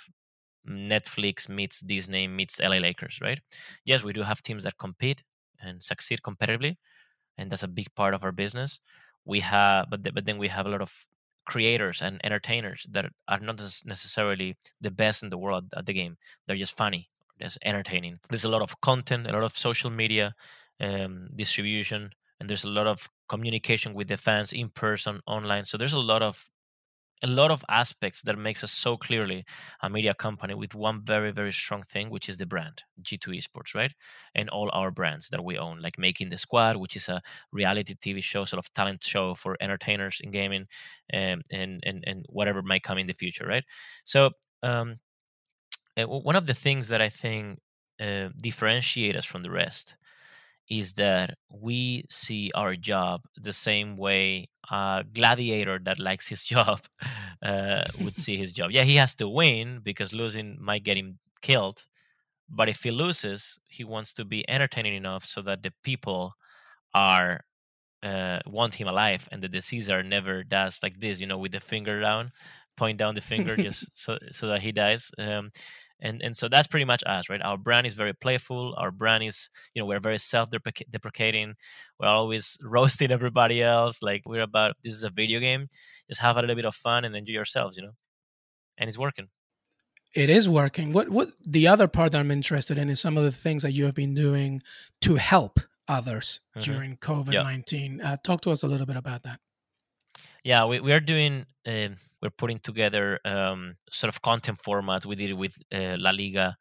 Netflix 0.67 1.47
meets 1.49 1.81
Disney 1.81 2.27
meets 2.27 2.59
LA 2.59 2.77
Lakers, 2.79 3.19
right? 3.21 3.39
Yes, 3.85 4.03
we 4.03 4.13
do 4.13 4.23
have 4.23 4.41
teams 4.41 4.63
that 4.63 4.77
compete 4.77 5.23
and 5.61 5.83
succeed 5.83 6.21
competitively, 6.23 6.77
and 7.37 7.51
that's 7.51 7.63
a 7.63 7.67
big 7.67 7.93
part 7.95 8.13
of 8.13 8.23
our 8.23 8.31
business. 8.31 8.79
We 9.25 9.41
have, 9.41 9.89
but 9.89 10.03
but 10.13 10.25
then 10.25 10.37
we 10.37 10.49
have 10.49 10.65
a 10.65 10.69
lot 10.69 10.81
of 10.81 10.93
creators 11.45 12.01
and 12.01 12.19
entertainers 12.23 12.87
that 12.91 13.05
are 13.27 13.39
not 13.39 13.59
necessarily 13.85 14.57
the 14.81 14.91
best 14.91 15.23
in 15.23 15.29
the 15.29 15.37
world 15.37 15.73
at 15.77 15.85
the 15.85 15.93
game. 15.93 16.17
They're 16.47 16.55
just 16.55 16.75
funny, 16.77 17.09
just 17.41 17.57
entertaining. 17.63 18.19
There's 18.29 18.45
a 18.45 18.49
lot 18.49 18.61
of 18.61 18.79
content, 18.81 19.27
a 19.27 19.33
lot 19.33 19.43
of 19.43 19.57
social 19.57 19.89
media 19.89 20.35
um, 20.79 21.27
distribution, 21.35 22.11
and 22.39 22.49
there's 22.49 22.63
a 22.63 22.69
lot 22.69 22.87
of 22.87 23.09
communication 23.29 23.93
with 23.93 24.07
the 24.07 24.17
fans 24.17 24.53
in 24.53 24.69
person, 24.69 25.21
online. 25.27 25.65
So 25.65 25.77
there's 25.77 25.93
a 25.93 25.99
lot 25.99 26.21
of 26.21 26.49
a 27.23 27.27
lot 27.27 27.49
of 27.49 27.63
aspects 27.69 28.21
that 28.23 28.37
makes 28.37 28.63
us 28.63 28.71
so 28.71 28.97
clearly 28.97 29.45
a 29.81 29.89
media 29.89 30.13
company 30.13 30.53
with 30.53 30.75
one 30.75 31.01
very 31.03 31.31
very 31.31 31.51
strong 31.51 31.81
thing 31.83 32.09
which 32.09 32.27
is 32.27 32.37
the 32.37 32.45
brand 32.45 32.83
g2 33.01 33.31
esports 33.31 33.73
right 33.73 33.93
and 34.35 34.49
all 34.49 34.69
our 34.73 34.91
brands 34.91 35.29
that 35.29 35.43
we 35.43 35.57
own 35.57 35.79
like 35.81 35.97
making 35.97 36.29
the 36.29 36.37
squad 36.37 36.75
which 36.75 36.95
is 36.95 37.07
a 37.07 37.21
reality 37.53 37.95
tv 37.95 38.21
show 38.21 38.43
sort 38.43 38.59
of 38.59 38.71
talent 38.73 39.01
show 39.03 39.33
for 39.33 39.55
entertainers 39.61 40.19
in 40.21 40.29
gaming 40.31 40.67
and 41.09 41.41
and 41.51 41.79
and, 41.83 42.03
and 42.05 42.25
whatever 42.29 42.61
might 42.61 42.83
come 42.83 42.97
in 42.97 43.07
the 43.07 43.13
future 43.13 43.45
right 43.47 43.63
so 44.03 44.31
um, 44.61 44.97
one 45.97 46.35
of 46.35 46.45
the 46.45 46.53
things 46.53 46.87
that 46.89 47.01
i 47.01 47.09
think 47.09 47.59
uh, 47.99 48.29
differentiate 48.41 49.15
us 49.15 49.25
from 49.25 49.43
the 49.43 49.51
rest 49.51 49.95
is 50.69 50.93
that 50.93 51.35
we 51.49 52.03
see 52.09 52.51
our 52.55 52.75
job 52.75 53.21
the 53.37 53.53
same 53.53 53.97
way 53.97 54.47
a 54.71 55.03
gladiator 55.13 55.79
that 55.83 55.99
likes 55.99 56.27
his 56.27 56.43
job 56.53 56.81
uh, 57.43 57.83
would 58.01 58.17
see 58.25 58.37
his 58.37 58.51
job. 58.51 58.71
Yeah, 58.71 58.83
he 58.83 58.95
has 58.95 59.15
to 59.15 59.29
win 59.29 59.79
because 59.83 60.13
losing 60.13 60.57
might 60.59 60.83
get 60.83 60.97
him 60.97 61.19
killed. 61.41 61.85
But 62.49 62.69
if 62.69 62.83
he 62.83 62.91
loses, 62.91 63.57
he 63.67 63.83
wants 63.83 64.13
to 64.15 64.25
be 64.25 64.47
entertaining 64.49 64.93
enough 64.93 65.25
so 65.25 65.41
that 65.43 65.63
the 65.63 65.73
people 65.83 66.33
are 66.93 67.41
uh, 68.03 68.39
want 68.45 68.75
him 68.75 68.87
alive, 68.87 69.27
and 69.31 69.41
the 69.41 69.61
Caesar 69.61 70.03
never 70.03 70.43
does 70.43 70.79
like 70.83 70.99
this, 70.99 71.19
you 71.19 71.25
know, 71.25 71.39
with 71.39 71.53
the 71.53 71.59
finger 71.59 71.99
down, 72.01 72.29
point 72.77 72.99
down 72.99 73.15
the 73.15 73.21
finger 73.21 73.55
just 73.57 73.89
so 73.95 74.19
so 74.31 74.47
that 74.47 74.61
he 74.61 74.71
dies. 74.71 75.11
Um, 75.17 75.49
and 75.99 76.21
and 76.21 76.35
so 76.35 76.47
that's 76.47 76.67
pretty 76.67 76.85
much 76.85 77.03
us 77.05 77.29
right? 77.29 77.41
Our 77.41 77.57
brand 77.57 77.87
is 77.87 77.93
very 77.93 78.13
playful. 78.13 78.75
Our 78.77 78.91
brand 78.91 79.23
is 79.23 79.49
you 79.73 79.81
know 79.81 79.85
we're 79.85 79.99
very 79.99 80.17
self-deprecating 80.17 81.55
we're 81.99 82.07
always 82.07 82.57
roasting 82.63 83.11
everybody 83.11 83.63
else 83.63 84.01
like 84.01 84.23
we're 84.25 84.41
about 84.41 84.75
this 84.83 84.93
is 84.93 85.03
a 85.03 85.09
video 85.09 85.39
game. 85.39 85.67
Just 86.09 86.21
have 86.21 86.37
a 86.37 86.41
little 86.41 86.55
bit 86.55 86.65
of 86.65 86.75
fun 86.75 87.05
and 87.05 87.15
enjoy 87.15 87.33
yourselves 87.33 87.77
you 87.77 87.83
know? 87.83 87.91
And 88.77 88.87
it's 88.87 88.97
working. 88.97 89.29
It 90.13 90.29
is 90.29 90.47
working. 90.47 90.93
What 90.93 91.09
what 91.09 91.29
the 91.45 91.67
other 91.67 91.87
part 91.87 92.11
that 92.13 92.19
i'm 92.19 92.31
interested 92.31 92.77
in 92.77 92.89
is 92.89 92.99
some 92.99 93.17
of 93.17 93.23
the 93.23 93.31
things 93.31 93.63
that 93.63 93.71
you 93.71 93.85
have 93.85 93.95
been 93.95 94.13
doing 94.13 94.61
to 95.01 95.15
help 95.15 95.59
others 95.87 96.39
mm-hmm. 96.57 96.71
during 96.71 96.97
covid-19 96.97 98.03
uh, 98.03 98.17
talk 98.23 98.41
to 98.41 98.49
us 98.49 98.63
a 98.63 98.67
little 98.67 98.87
bit 98.87 98.95
about 98.97 99.23
that. 99.23 99.39
Yeah 100.43 100.65
we, 100.65 100.79
we 100.79 100.93
are 100.93 100.99
doing 100.99 101.45
uh, 101.67 101.89
we're 102.25 102.31
putting 102.31 102.59
together 102.59 103.19
um, 103.25 103.75
sort 103.89 104.13
of 104.13 104.21
content 104.21 104.59
formats 104.61 105.05
we 105.05 105.15
did 105.15 105.29
it 105.29 105.37
with 105.37 105.55
uh, 105.73 105.95
la 105.99 106.11
liga 106.11 106.57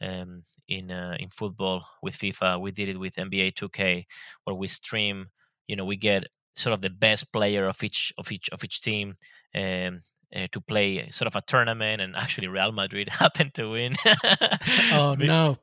um, 0.00 0.42
in 0.68 0.90
uh, 0.90 1.16
in 1.18 1.28
football 1.28 1.84
with 2.02 2.16
fifa 2.16 2.60
we 2.60 2.70
did 2.70 2.88
it 2.88 2.98
with 2.98 3.16
nba 3.16 3.52
2k 3.52 4.04
where 4.44 4.56
we 4.56 4.66
stream 4.66 5.26
you 5.66 5.76
know 5.76 5.84
we 5.84 5.96
get 5.96 6.26
sort 6.54 6.74
of 6.74 6.80
the 6.80 6.90
best 6.90 7.32
player 7.32 7.66
of 7.66 7.82
each 7.82 8.12
of 8.16 8.30
each 8.30 8.48
of 8.50 8.62
each 8.64 8.80
team 8.80 9.14
um, 9.54 10.00
uh, 10.34 10.46
to 10.52 10.60
play 10.60 11.08
sort 11.10 11.26
of 11.26 11.36
a 11.36 11.40
tournament, 11.40 12.02
and 12.02 12.14
actually 12.14 12.48
Real 12.48 12.72
Madrid 12.72 13.08
happened 13.12 13.54
to 13.54 13.70
win. 13.70 13.94
oh 14.92 15.16
no! 15.18 15.58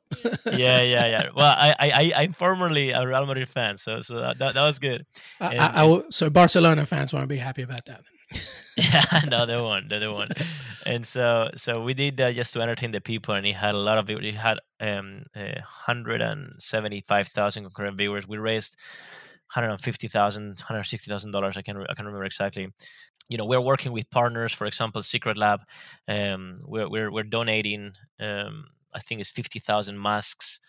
yeah, 0.45 0.81
yeah, 0.81 1.07
yeah. 1.07 1.29
Well, 1.35 1.55
I, 1.57 1.73
I, 1.79 2.13
I'm 2.23 2.33
formerly 2.33 2.91
a 2.91 3.05
Real 3.05 3.25
Madrid 3.25 3.49
fan, 3.49 3.77
so 3.77 4.01
so 4.01 4.15
that, 4.15 4.39
that, 4.39 4.55
was 4.55 4.79
good. 4.79 5.05
And, 5.39 5.59
I, 5.59 5.85
I, 5.85 6.01
so 6.09 6.29
Barcelona 6.29 6.85
fans 6.85 7.13
want 7.13 7.23
to 7.23 7.27
be 7.27 7.37
happy 7.37 7.61
about 7.61 7.85
that. 7.85 8.03
yeah, 8.77 9.21
no, 9.27 9.45
they 9.45 9.55
won, 9.55 9.87
they 9.87 10.07
won, 10.07 10.27
and 10.85 11.05
so 11.05 11.49
so 11.55 11.81
we 11.83 11.93
did 11.93 12.17
that 12.17 12.33
just 12.33 12.53
to 12.53 12.61
entertain 12.61 12.91
the 12.91 13.01
people, 13.01 13.35
and 13.35 13.45
it 13.45 13.55
had 13.55 13.75
a 13.75 13.77
lot 13.77 13.97
of 13.97 14.09
it 14.09 14.35
had 14.35 14.59
um, 14.79 15.25
uh, 15.35 15.61
hundred 15.63 16.21
and 16.21 16.53
seventy 16.59 17.01
five 17.01 17.27
thousand 17.27 17.63
concurrent 17.63 17.97
viewers. 17.97 18.27
We 18.27 18.37
raised. 18.37 18.79
$150,000, 19.55 20.57
$160,000. 20.57 21.57
I 21.57 21.61
can 21.61 21.77
I 21.87 21.93
can 21.93 22.05
remember 22.05 22.25
exactly 22.25 22.67
you 23.27 23.37
know 23.37 23.45
we're 23.45 23.61
working 23.61 23.91
with 23.91 24.09
partners 24.09 24.53
for 24.53 24.65
example 24.67 25.01
Secretlab 25.01 25.59
um, 26.07 26.55
we're, 26.65 26.89
we're, 26.89 27.11
we're 27.11 27.23
donating 27.23 27.93
um, 28.19 28.65
i 28.93 28.99
think 28.99 29.21
it's 29.21 29.29
50000 29.29 29.99
masks 29.99 30.59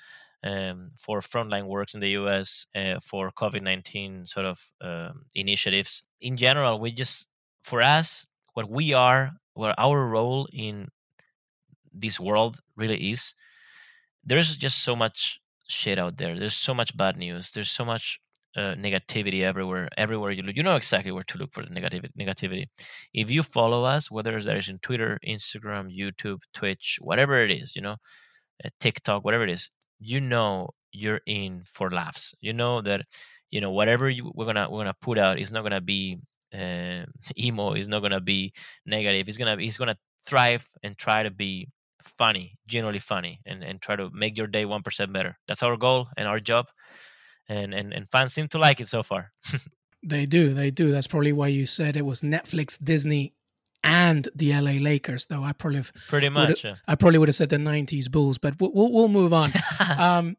um, 0.44 0.90
for 0.98 1.20
frontline 1.20 1.66
works 1.66 1.94
in 1.94 2.00
the 2.00 2.10
us 2.10 2.66
uh, 2.74 2.98
for 3.02 3.30
covid-19 3.30 4.28
sort 4.28 4.46
of 4.46 4.72
um, 4.80 5.24
initiatives 5.34 6.02
in 6.20 6.36
general 6.36 6.78
we 6.78 6.92
just 6.92 7.28
for 7.68 7.80
us 7.82 8.26
what 8.54 8.70
we 8.70 8.86
are 8.92 9.22
what 9.54 9.74
our 9.78 10.06
role 10.16 10.48
in 10.52 10.88
this 11.92 12.18
world 12.20 12.54
really 12.76 13.10
is 13.12 13.34
there's 14.24 14.56
just 14.56 14.78
so 14.82 14.94
much 14.94 15.40
shit 15.68 15.98
out 15.98 16.16
there 16.18 16.38
there's 16.38 16.60
so 16.68 16.74
much 16.80 16.96
bad 16.96 17.16
news 17.16 17.50
there's 17.50 17.70
so 17.70 17.84
much 17.84 18.20
uh, 18.56 18.74
negativity 18.74 19.42
everywhere. 19.42 19.88
Everywhere 19.96 20.30
you 20.30 20.42
look, 20.42 20.56
you 20.56 20.62
know 20.62 20.76
exactly 20.76 21.12
where 21.12 21.22
to 21.28 21.38
look 21.38 21.52
for 21.52 21.62
the 21.62 21.68
negativity. 21.68 22.10
Negativity. 22.18 22.64
If 23.12 23.30
you 23.30 23.42
follow 23.42 23.84
us, 23.84 24.10
whether 24.10 24.40
that 24.40 24.56
is 24.56 24.68
in 24.68 24.78
Twitter, 24.78 25.18
Instagram, 25.26 25.94
YouTube, 25.94 26.38
Twitch, 26.54 26.98
whatever 27.02 27.42
it 27.44 27.50
is, 27.50 27.76
you 27.76 27.82
know, 27.82 27.96
uh, 28.64 28.70
TikTok, 28.80 29.24
whatever 29.24 29.44
it 29.44 29.50
is, 29.50 29.70
you 29.98 30.20
know 30.20 30.70
you're 30.92 31.20
in 31.26 31.62
for 31.70 31.90
laughs. 31.90 32.34
You 32.40 32.54
know 32.54 32.80
that 32.82 33.02
you 33.50 33.60
know 33.60 33.70
whatever 33.70 34.08
you, 34.08 34.32
we're 34.34 34.46
gonna 34.46 34.68
we're 34.70 34.80
gonna 34.80 34.94
put 35.00 35.18
out 35.18 35.38
is 35.38 35.52
not 35.52 35.62
gonna 35.62 35.80
be 35.82 36.18
uh, 36.56 37.06
emo. 37.38 37.74
Is 37.74 37.88
not 37.88 38.02
gonna 38.02 38.20
be 38.20 38.52
negative. 38.84 39.28
It's 39.28 39.38
gonna 39.38 39.56
it's 39.58 39.78
gonna 39.78 39.98
thrive 40.26 40.68
and 40.82 40.96
try 40.96 41.22
to 41.22 41.30
be 41.30 41.68
funny, 42.18 42.58
generally 42.66 43.00
funny, 43.00 43.40
and 43.44 43.62
and 43.62 43.80
try 43.80 43.96
to 43.96 44.10
make 44.12 44.36
your 44.38 44.46
day 44.46 44.64
one 44.64 44.82
percent 44.82 45.12
better. 45.12 45.38
That's 45.48 45.62
our 45.62 45.76
goal 45.76 46.08
and 46.16 46.26
our 46.28 46.40
job 46.40 46.66
and 47.48 47.74
and, 47.74 47.92
and 47.92 48.08
fans 48.08 48.32
seem 48.34 48.48
to 48.48 48.58
like 48.58 48.80
it 48.80 48.88
so 48.88 49.02
far. 49.02 49.32
they 50.02 50.26
do, 50.26 50.54
they 50.54 50.70
do. 50.70 50.90
That's 50.90 51.06
probably 51.06 51.32
why 51.32 51.48
you 51.48 51.66
said 51.66 51.96
it 51.96 52.04
was 52.04 52.22
Netflix, 52.22 52.82
Disney, 52.82 53.34
and 53.84 54.28
the 54.34 54.52
LA 54.52 54.72
Lakers. 54.72 55.26
Though 55.26 55.42
I 55.42 55.52
probably 55.52 55.78
have, 55.78 55.92
pretty 56.08 56.28
much 56.28 56.64
yeah. 56.64 56.76
I 56.86 56.94
probably 56.94 57.18
would 57.18 57.28
have 57.28 57.36
said 57.36 57.50
the 57.50 57.56
'90s 57.56 58.10
Bulls, 58.10 58.38
but 58.38 58.54
we'll 58.60 58.92
we'll 58.92 59.08
move 59.08 59.32
on. 59.32 59.50
um, 59.98 60.36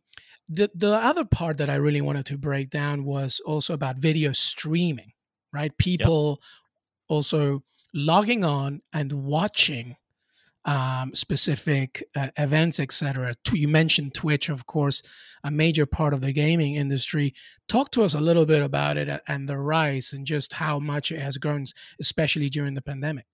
the 0.49 0.69
the 0.73 0.93
other 0.93 1.25
part 1.25 1.57
that 1.57 1.69
I 1.69 1.75
really 1.75 2.01
wanted 2.01 2.25
to 2.27 2.37
break 2.37 2.69
down 2.69 3.05
was 3.05 3.41
also 3.45 3.73
about 3.73 3.97
video 3.97 4.31
streaming, 4.33 5.13
right? 5.57 5.75
People 5.77 6.39
yep. 6.39 6.49
also 7.09 7.63
logging 7.93 8.43
on 8.43 8.81
and 8.93 9.11
watching 9.11 9.95
um, 10.65 11.15
specific 11.15 12.03
uh, 12.15 12.29
events, 12.37 12.79
etc. 12.79 13.31
You 13.51 13.67
mentioned 13.67 14.13
Twitch, 14.13 14.49
of 14.49 14.67
course, 14.67 15.01
a 15.43 15.49
major 15.49 15.85
part 15.85 16.13
of 16.13 16.21
the 16.21 16.33
gaming 16.33 16.75
industry. 16.75 17.33
Talk 17.67 17.89
to 17.91 18.03
us 18.03 18.13
a 18.13 18.19
little 18.19 18.45
bit 18.45 18.61
about 18.61 18.97
it 18.97 19.21
and 19.27 19.49
the 19.49 19.57
rise 19.57 20.13
and 20.13 20.27
just 20.27 20.53
how 20.53 20.77
much 20.77 21.11
it 21.11 21.19
has 21.19 21.37
grown, 21.37 21.65
especially 21.99 22.49
during 22.49 22.75
the 22.75 22.81
pandemic. 22.81 23.25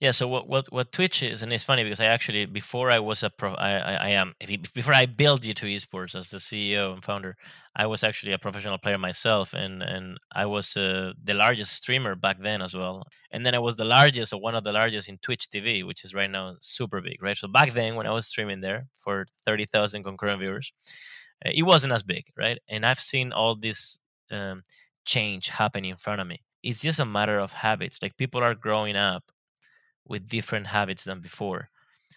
Yeah. 0.00 0.10
So 0.10 0.28
what 0.28 0.48
what 0.48 0.70
what 0.72 0.92
Twitch 0.92 1.22
is, 1.22 1.42
and 1.42 1.52
it's 1.52 1.64
funny 1.64 1.84
because 1.84 2.00
I 2.00 2.04
actually 2.06 2.46
before 2.46 2.90
I 2.90 2.98
was 2.98 3.22
a 3.22 3.30
pro, 3.30 3.54
I 3.54 3.70
I, 3.78 3.94
I 3.94 4.08
am 4.10 4.34
before 4.74 4.94
I 4.94 5.06
built 5.06 5.42
G2 5.42 5.66
Esports 5.68 6.14
as 6.14 6.28
the 6.30 6.40
CEO 6.40 6.92
and 6.92 7.04
founder, 7.04 7.36
I 7.76 7.86
was 7.86 8.02
actually 8.04 8.32
a 8.32 8.38
professional 8.38 8.78
player 8.78 8.98
myself, 8.98 9.54
and 9.54 9.82
and 9.82 10.18
I 10.32 10.46
was 10.46 10.76
uh, 10.76 11.12
the 11.22 11.34
largest 11.34 11.72
streamer 11.72 12.14
back 12.16 12.38
then 12.40 12.60
as 12.62 12.74
well. 12.74 13.02
And 13.30 13.44
then 13.46 13.54
I 13.54 13.58
was 13.58 13.76
the 13.76 13.84
largest 13.84 14.32
or 14.32 14.40
one 14.40 14.54
of 14.54 14.64
the 14.64 14.72
largest 14.72 15.08
in 15.08 15.18
Twitch 15.18 15.48
TV, 15.50 15.84
which 15.84 16.04
is 16.04 16.14
right 16.14 16.30
now 16.30 16.56
super 16.60 17.00
big, 17.00 17.22
right? 17.22 17.36
So 17.36 17.48
back 17.48 17.72
then 17.72 17.94
when 17.94 18.06
I 18.06 18.10
was 18.12 18.26
streaming 18.26 18.60
there 18.60 18.86
for 18.96 19.26
thirty 19.46 19.64
thousand 19.64 20.02
concurrent 20.04 20.40
viewers, 20.40 20.72
uh, 21.44 21.50
it 21.54 21.62
wasn't 21.62 21.92
as 21.92 22.02
big, 22.02 22.26
right? 22.36 22.58
And 22.68 22.84
I've 22.86 23.00
seen 23.00 23.32
all 23.32 23.54
this 23.54 23.98
um, 24.30 24.62
change 25.04 25.48
happening 25.48 25.90
in 25.90 25.96
front 25.96 26.20
of 26.20 26.26
me. 26.26 26.42
It's 26.62 26.80
just 26.80 26.98
a 27.00 27.04
matter 27.06 27.38
of 27.38 27.52
habits. 27.52 27.98
Like 28.02 28.16
people 28.16 28.42
are 28.42 28.54
growing 28.54 28.96
up 28.96 29.24
with 30.06 30.28
different 30.28 30.68
habits 30.68 31.04
than 31.04 31.20
before. 31.20 31.70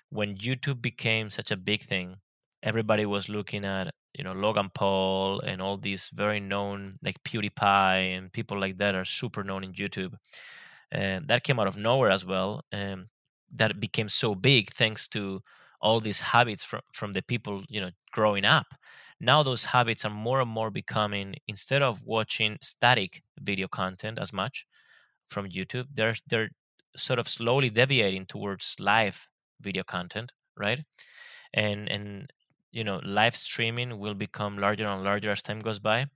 When 0.10 0.38
YouTube 0.38 0.82
became 0.82 1.30
such 1.30 1.52
a 1.52 1.58
big 1.58 1.84
thing, 1.84 2.18
everybody 2.64 3.06
was 3.06 3.30
looking 3.30 3.66
at 3.66 3.94
you 4.14 4.24
know 4.24 4.34
Logan 4.34 4.70
Paul 4.74 5.42
and 5.42 5.62
all 5.62 5.78
these 5.78 6.10
very 6.14 6.40
known 6.40 6.96
like 7.04 7.24
PewDiePie 7.24 8.18
and 8.18 8.32
people 8.32 8.60
like 8.60 8.78
that 8.78 8.96
are 8.96 9.06
super 9.06 9.44
known 9.44 9.64
in 9.64 9.74
YouTube. 9.74 10.14
And 10.92 11.28
that 11.28 11.44
came 11.44 11.60
out 11.60 11.68
of 11.68 11.78
nowhere 11.78 12.12
as 12.12 12.26
well. 12.26 12.64
And 12.72 13.08
that 13.52 13.80
became 13.80 14.10
so 14.10 14.36
big 14.36 14.72
thanks 14.72 15.08
to 15.10 15.42
all 15.82 16.00
these 16.00 16.20
habits 16.20 16.64
from 16.64 16.82
from 16.94 17.14
the 17.14 17.22
people 17.22 17.64
you 17.70 17.80
know 17.80 17.92
growing 18.12 18.46
up 18.46 18.66
now 19.20 19.44
those 19.44 19.64
habits 19.64 20.04
are 20.06 20.10
more 20.10 20.42
and 20.42 20.50
more 20.50 20.72
becoming 20.72 21.36
instead 21.48 21.82
of 21.82 22.02
watching 22.04 22.58
static 22.62 23.24
video 23.40 23.68
content 23.68 24.18
as 24.20 24.34
much 24.34 24.66
from 25.30 25.48
youtube 25.50 25.86
they're 25.94 26.16
they're 26.28 26.50
sort 26.98 27.20
of 27.20 27.30
slowly 27.30 27.70
deviating 27.70 28.26
towards 28.26 28.76
live 28.80 29.30
video 29.62 29.84
content 29.84 30.32
right? 30.58 30.82
And 31.54 31.90
and 31.90 32.32
you 32.72 32.84
know 32.84 33.00
live 33.04 33.36
streaming 33.36 34.00
will 34.00 34.16
become 34.16 34.58
larger 34.58 34.86
and 34.86 35.04
larger 35.04 35.32
as 35.32 35.42
time 35.42 35.60
goes 35.60 35.80
by 35.80 36.08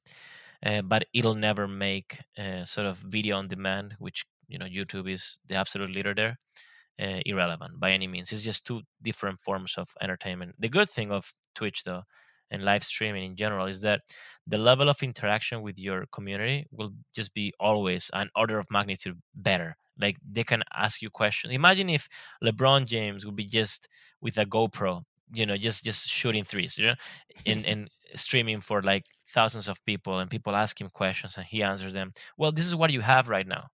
uh, 0.65 0.81
but 0.81 1.05
it'll 1.13 1.35
never 1.35 1.67
make 1.67 2.19
uh, 2.37 2.65
sort 2.65 2.87
of 2.87 2.97
video 2.97 3.37
on 3.37 3.47
demand 3.47 3.95
which 3.99 4.25
you 4.47 4.57
know 4.57 4.65
youtube 4.65 5.09
is 5.09 5.39
the 5.47 5.55
absolute 5.55 5.95
leader 5.95 6.13
there 6.13 6.37
uh, 7.01 7.19
irrelevant 7.25 7.79
by 7.79 7.91
any 7.91 8.07
means. 8.07 8.31
It's 8.31 8.43
just 8.43 8.65
two 8.65 8.81
different 9.01 9.39
forms 9.39 9.75
of 9.77 9.89
entertainment. 10.01 10.55
The 10.59 10.69
good 10.69 10.89
thing 10.89 11.11
of 11.11 11.33
twitch 11.55 11.83
though 11.83 12.03
and 12.51 12.63
live 12.63 12.83
streaming 12.83 13.23
in 13.23 13.35
general 13.35 13.65
is 13.65 13.81
that 13.81 14.01
the 14.47 14.57
level 14.57 14.89
of 14.89 15.01
interaction 15.01 15.61
with 15.61 15.79
your 15.79 16.05
community 16.11 16.67
will 16.71 16.91
just 17.13 17.33
be 17.33 17.53
always 17.59 18.11
an 18.13 18.29
order 18.35 18.59
of 18.59 18.65
magnitude 18.69 19.19
better. 19.35 19.77
Like 19.99 20.17
they 20.29 20.43
can 20.43 20.63
ask 20.75 21.01
you 21.01 21.09
questions. 21.09 21.53
Imagine 21.53 21.89
if 21.89 22.07
lebron 22.43 22.85
james 22.85 23.25
would 23.25 23.35
be 23.35 23.45
just 23.45 23.87
with 24.21 24.37
a 24.37 24.45
gopro 24.45 25.03
you 25.33 25.45
know 25.45 25.57
just 25.57 25.83
just 25.83 26.07
shooting 26.07 26.43
threes 26.43 26.77
you 26.77 26.87
know 26.87 26.95
and 27.45 27.65
and 27.71 27.89
streaming 28.15 28.59
for 28.59 28.81
like 28.81 29.05
thousands 29.29 29.67
of 29.67 29.83
people 29.85 30.19
and 30.19 30.29
people 30.29 30.55
ask 30.55 30.79
him 30.79 30.89
questions 30.89 31.37
and 31.37 31.45
he 31.45 31.63
answers 31.63 31.93
them. 31.93 32.11
Well 32.37 32.51
this 32.51 32.65
is 32.65 32.75
what 32.75 32.91
you 32.91 33.01
have 33.01 33.29
right 33.29 33.47
now 33.47 33.67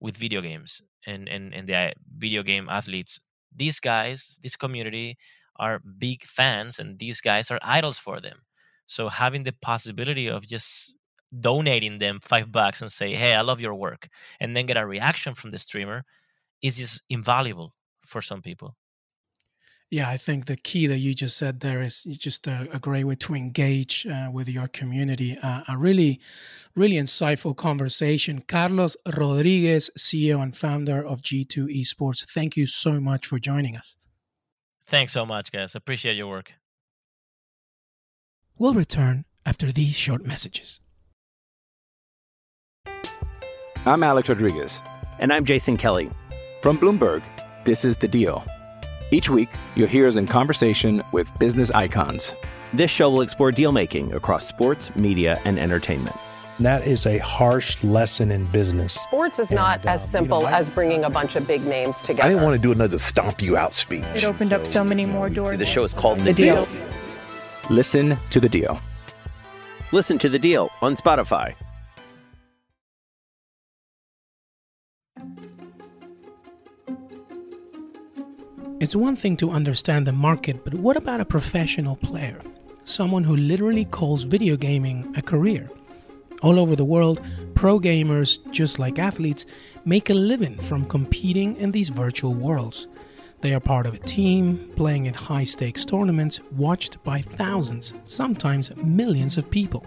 with 0.00 0.16
video 0.16 0.40
games 0.40 0.80
and 1.06 1.28
and 1.28 1.54
and 1.54 1.68
the 1.68 1.76
uh, 1.76 1.90
video 2.16 2.42
game 2.42 2.68
athletes. 2.70 3.20
These 3.54 3.80
guys 3.80 4.36
this 4.42 4.56
community 4.56 5.18
are 5.56 5.80
big 5.98 6.24
fans 6.24 6.78
and 6.78 6.98
these 6.98 7.20
guys 7.20 7.50
are 7.50 7.58
idols 7.62 7.98
for 7.98 8.20
them 8.20 8.42
so 8.86 9.08
having 9.08 9.44
the 9.44 9.52
possibility 9.52 10.28
of 10.28 10.46
just 10.46 10.94
donating 11.40 11.98
them 11.98 12.20
five 12.20 12.52
bucks 12.52 12.80
and 12.80 12.92
say 12.92 13.14
hey 13.14 13.34
i 13.34 13.40
love 13.40 13.60
your 13.60 13.74
work 13.74 14.08
and 14.40 14.56
then 14.56 14.66
get 14.66 14.76
a 14.76 14.86
reaction 14.86 15.34
from 15.34 15.50
the 15.50 15.58
streamer 15.58 16.04
is 16.62 16.76
just 16.76 17.02
invaluable 17.08 17.74
for 18.04 18.20
some 18.20 18.42
people 18.42 18.76
yeah, 19.92 20.08
I 20.08 20.16
think 20.16 20.46
the 20.46 20.56
key 20.56 20.86
that 20.86 21.00
you 21.00 21.12
just 21.12 21.36
said 21.36 21.60
there 21.60 21.82
is 21.82 22.04
just 22.04 22.46
a, 22.46 22.66
a 22.72 22.78
great 22.78 23.04
way 23.04 23.14
to 23.16 23.34
engage 23.34 24.06
uh, 24.06 24.30
with 24.32 24.48
your 24.48 24.66
community. 24.68 25.36
Uh, 25.42 25.60
a 25.68 25.76
really, 25.76 26.18
really 26.74 26.96
insightful 26.96 27.54
conversation. 27.54 28.42
Carlos 28.48 28.96
Rodriguez, 29.18 29.90
CEO 29.98 30.42
and 30.42 30.56
founder 30.56 31.06
of 31.06 31.20
G2 31.20 31.78
Esports, 31.78 32.24
thank 32.32 32.56
you 32.56 32.64
so 32.64 33.00
much 33.00 33.26
for 33.26 33.38
joining 33.38 33.76
us. 33.76 33.98
Thanks 34.92 35.14
so 35.14 35.24
much, 35.24 35.50
guys. 35.50 35.74
Appreciate 35.74 36.16
your 36.16 36.26
work. 36.28 36.52
We'll 38.58 38.74
return 38.74 39.24
after 39.46 39.72
these 39.72 39.96
short 39.96 40.26
messages. 40.26 40.82
I'm 43.86 44.02
Alex 44.02 44.28
Rodriguez. 44.28 44.82
And 45.18 45.32
I'm 45.32 45.46
Jason 45.46 45.78
Kelly. 45.78 46.10
From 46.60 46.76
Bloomberg, 46.76 47.22
this 47.64 47.86
is 47.86 47.96
The 47.96 48.06
Deal. 48.06 48.44
Each 49.10 49.30
week, 49.30 49.48
you'll 49.76 49.88
hear 49.88 50.06
us 50.06 50.16
in 50.16 50.26
conversation 50.26 51.02
with 51.10 51.36
business 51.38 51.70
icons. 51.70 52.34
This 52.74 52.90
show 52.90 53.08
will 53.08 53.22
explore 53.22 53.50
deal 53.50 53.72
making 53.72 54.12
across 54.12 54.46
sports, 54.46 54.94
media, 54.94 55.40
and 55.46 55.58
entertainment. 55.58 56.16
That 56.62 56.86
is 56.86 57.06
a 57.06 57.18
harsh 57.18 57.82
lesson 57.82 58.30
in 58.30 58.46
business. 58.46 58.92
Sports 58.94 59.40
is 59.40 59.50
not 59.50 59.80
And, 59.80 59.88
as 59.90 60.08
simple 60.08 60.38
you 60.38 60.44
know, 60.44 60.50
I- 60.50 60.58
as 60.60 60.70
bringing 60.70 61.02
a 61.02 61.10
bunch 61.10 61.34
of 61.34 61.46
big 61.48 61.64
names 61.66 61.96
together. 61.98 62.22
I 62.22 62.28
didn't 62.28 62.44
want 62.44 62.54
to 62.54 62.62
do 62.62 62.70
another 62.70 62.98
stomp 62.98 63.42
you 63.42 63.56
out 63.56 63.74
speech. 63.74 64.04
It 64.14 64.22
opened 64.22 64.52
up 64.52 64.64
so 64.64 64.84
many 64.84 65.04
more 65.04 65.28
doors. 65.28 65.58
The 65.58 65.66
show 65.66 65.82
is 65.82 65.92
called 65.92 66.20
The 66.20 66.26
The 66.26 66.32
Deal. 66.34 66.66
Deal. 66.66 66.68
Listen 67.68 68.16
to 68.30 68.38
The 68.38 68.48
Deal. 68.48 68.80
Listen 69.90 70.18
to 70.18 70.28
The 70.28 70.38
Deal 70.38 70.70
on 70.80 70.94
Spotify. 70.94 71.54
It's 78.80 78.96
one 78.96 79.14
thing 79.14 79.36
to 79.38 79.50
understand 79.50 80.06
the 80.06 80.12
market, 80.12 80.64
but 80.64 80.74
what 80.74 80.96
about 80.96 81.20
a 81.20 81.24
professional 81.24 81.96
player? 81.96 82.40
Someone 82.84 83.22
who 83.22 83.36
literally 83.36 83.84
calls 83.84 84.24
video 84.24 84.56
gaming 84.56 85.12
a 85.16 85.22
career. 85.22 85.70
All 86.42 86.58
over 86.58 86.74
the 86.74 86.84
world, 86.84 87.20
pro 87.54 87.78
gamers, 87.78 88.38
just 88.50 88.78
like 88.78 88.98
athletes, 88.98 89.46
make 89.84 90.10
a 90.10 90.14
living 90.14 90.58
from 90.60 90.84
competing 90.84 91.56
in 91.56 91.70
these 91.70 91.88
virtual 91.88 92.34
worlds. 92.34 92.88
They 93.42 93.54
are 93.54 93.60
part 93.60 93.86
of 93.86 93.94
a 93.94 93.98
team, 93.98 94.70
playing 94.76 95.06
in 95.06 95.14
high 95.14 95.44
stakes 95.44 95.84
tournaments 95.84 96.40
watched 96.52 97.02
by 97.04 97.22
thousands, 97.22 97.92
sometimes 98.04 98.74
millions 98.76 99.36
of 99.36 99.50
people. 99.50 99.84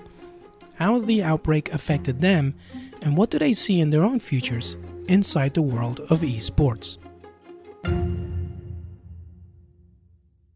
How 0.75 0.93
has 0.93 1.05
the 1.05 1.23
outbreak 1.23 1.73
affected 1.73 2.19
them, 2.21 2.55
and 3.01 3.17
what 3.17 3.29
do 3.29 3.39
they 3.39 3.53
see 3.53 3.79
in 3.79 3.89
their 3.89 4.03
own 4.03 4.19
futures 4.19 4.77
inside 5.07 5.53
the 5.53 5.61
world 5.61 6.01
of 6.09 6.21
esports? 6.21 6.97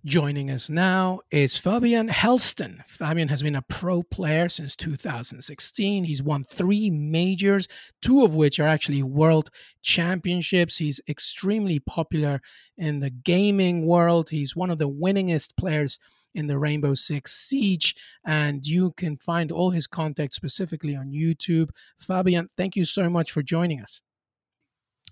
Joining 0.06 0.50
us 0.50 0.70
now 0.70 1.20
is 1.30 1.58
Fabian 1.58 2.08
Hällsten. 2.08 2.88
Fabian 2.88 3.28
has 3.28 3.44
been 3.44 3.58
a 3.58 3.62
pro 3.62 4.02
player 4.02 4.48
since 4.48 4.74
2016. 4.78 6.06
He's 6.06 6.24
won 6.24 6.46
three 6.46 6.90
majors, 6.90 7.68
two 8.02 8.24
of 8.24 8.34
which 8.34 8.62
are 8.62 8.68
actually 8.68 9.04
world 9.04 9.50
championships. 9.82 10.78
He's 10.78 11.02
extremely 11.10 11.80
popular 11.80 12.42
in 12.78 13.00
the 13.00 13.10
gaming 13.10 13.86
world. 13.86 14.30
He's 14.30 14.56
one 14.56 14.70
of 14.70 14.78
the 14.78 14.90
winningest 14.90 15.58
players 15.58 16.00
in 16.34 16.48
the 16.48 16.58
Rainbow 16.58 16.94
Six 16.94 17.34
Siege, 17.34 17.94
and 18.26 18.66
you 18.66 18.94
can 18.96 19.18
find 19.18 19.52
all 19.52 19.72
his 19.72 19.86
content 19.86 20.34
specifically 20.34 20.96
on 20.96 21.12
YouTube. 21.12 21.72
Fabian, 22.00 22.50
thank 22.56 22.78
you 22.78 22.86
so 22.86 23.10
much 23.10 23.34
for 23.34 23.44
joining 23.44 23.82
us. 23.82 24.02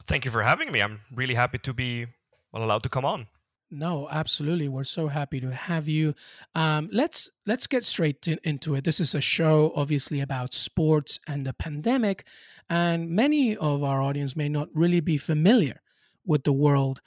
Thank 0.06 0.23
you 0.23 0.32
for 0.32 0.43
having 0.43 0.71
me. 0.71 0.82
I'm 0.82 1.02
really 1.12 1.36
happy 1.36 1.58
to 1.58 1.73
be 1.73 2.06
allowed 2.54 2.84
to 2.84 2.89
come 2.89 3.04
on. 3.04 3.28
No, 3.69 4.08
absolutely. 4.10 4.69
We're 4.69 4.86
so 4.86 5.08
happy 5.08 5.41
to 5.41 5.51
have 5.51 5.89
you. 5.89 6.15
Um, 6.56 6.89
let's 6.91 7.30
let's 7.45 7.67
get 7.67 7.84
straight 7.84 8.21
to, 8.21 8.38
into 8.47 8.75
it. 8.75 8.86
This 8.86 9.01
is 9.01 9.13
a 9.13 9.19
show, 9.19 9.73
obviously, 9.75 10.21
about 10.21 10.53
sports 10.53 11.19
and 11.27 11.45
the 11.45 11.53
pandemic, 11.53 12.25
and 12.69 13.10
many 13.10 13.58
of 13.58 13.84
our 13.84 14.01
audience 14.01 14.38
may 14.38 14.47
not 14.47 14.69
really 14.73 15.01
be 15.01 15.17
familiar 15.17 15.82
with 16.25 16.43
the 16.45 16.53
world 16.53 17.01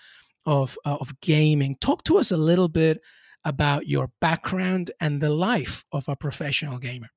of 0.44 0.76
uh, 0.84 0.98
of 1.00 1.18
gaming. 1.20 1.76
Talk 1.80 2.04
to 2.04 2.18
us 2.18 2.30
a 2.30 2.36
little 2.36 2.68
bit 2.68 3.00
about 3.44 3.88
your 3.88 4.10
background 4.20 4.90
and 5.00 5.20
the 5.20 5.30
life 5.30 5.84
of 5.92 6.08
a 6.08 6.16
professional 6.16 6.78
gamer. 6.78 7.08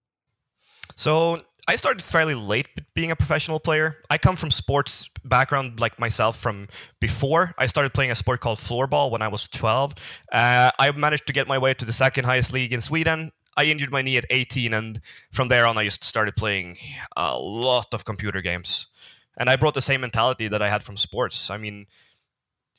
So 0.95 1.37
I 1.65 1.77
started 1.77 2.03
fairly 2.03 2.35
late 2.35 2.67
being 2.93 3.11
a 3.11 3.15
professional 3.15 3.59
player. 3.59 3.97
I 4.09 4.17
come 4.17 4.35
from 4.35 4.51
sports 4.51 5.09
background 5.23 5.79
like 5.79 5.97
myself 5.97 6.37
from 6.37 6.67
before. 6.99 7.53
I 7.57 7.67
started 7.67 7.93
playing 7.93 8.11
a 8.11 8.15
sport 8.15 8.41
called 8.41 8.57
floorball 8.57 9.11
when 9.11 9.21
I 9.21 9.29
was 9.29 9.47
12. 9.47 9.93
Uh, 10.31 10.71
I 10.77 10.91
managed 10.91 11.25
to 11.27 11.33
get 11.33 11.47
my 11.47 11.57
way 11.57 11.73
to 11.73 11.85
the 11.85 11.93
second 11.93 12.25
highest 12.25 12.51
league 12.51 12.73
in 12.73 12.81
Sweden. 12.81 13.31
I 13.55 13.65
injured 13.65 13.91
my 13.91 14.01
knee 14.01 14.17
at 14.17 14.25
18, 14.29 14.73
and 14.73 14.99
from 15.31 15.47
there 15.47 15.65
on, 15.65 15.77
I 15.77 15.85
just 15.85 16.03
started 16.03 16.35
playing 16.35 16.77
a 17.15 17.37
lot 17.37 17.93
of 17.93 18.03
computer 18.03 18.41
games. 18.41 18.87
And 19.37 19.49
I 19.49 19.55
brought 19.55 19.73
the 19.73 19.81
same 19.81 20.01
mentality 20.01 20.47
that 20.49 20.61
I 20.61 20.69
had 20.69 20.83
from 20.83 20.97
sports. 20.97 21.49
I 21.49 21.57
mean, 21.57 21.85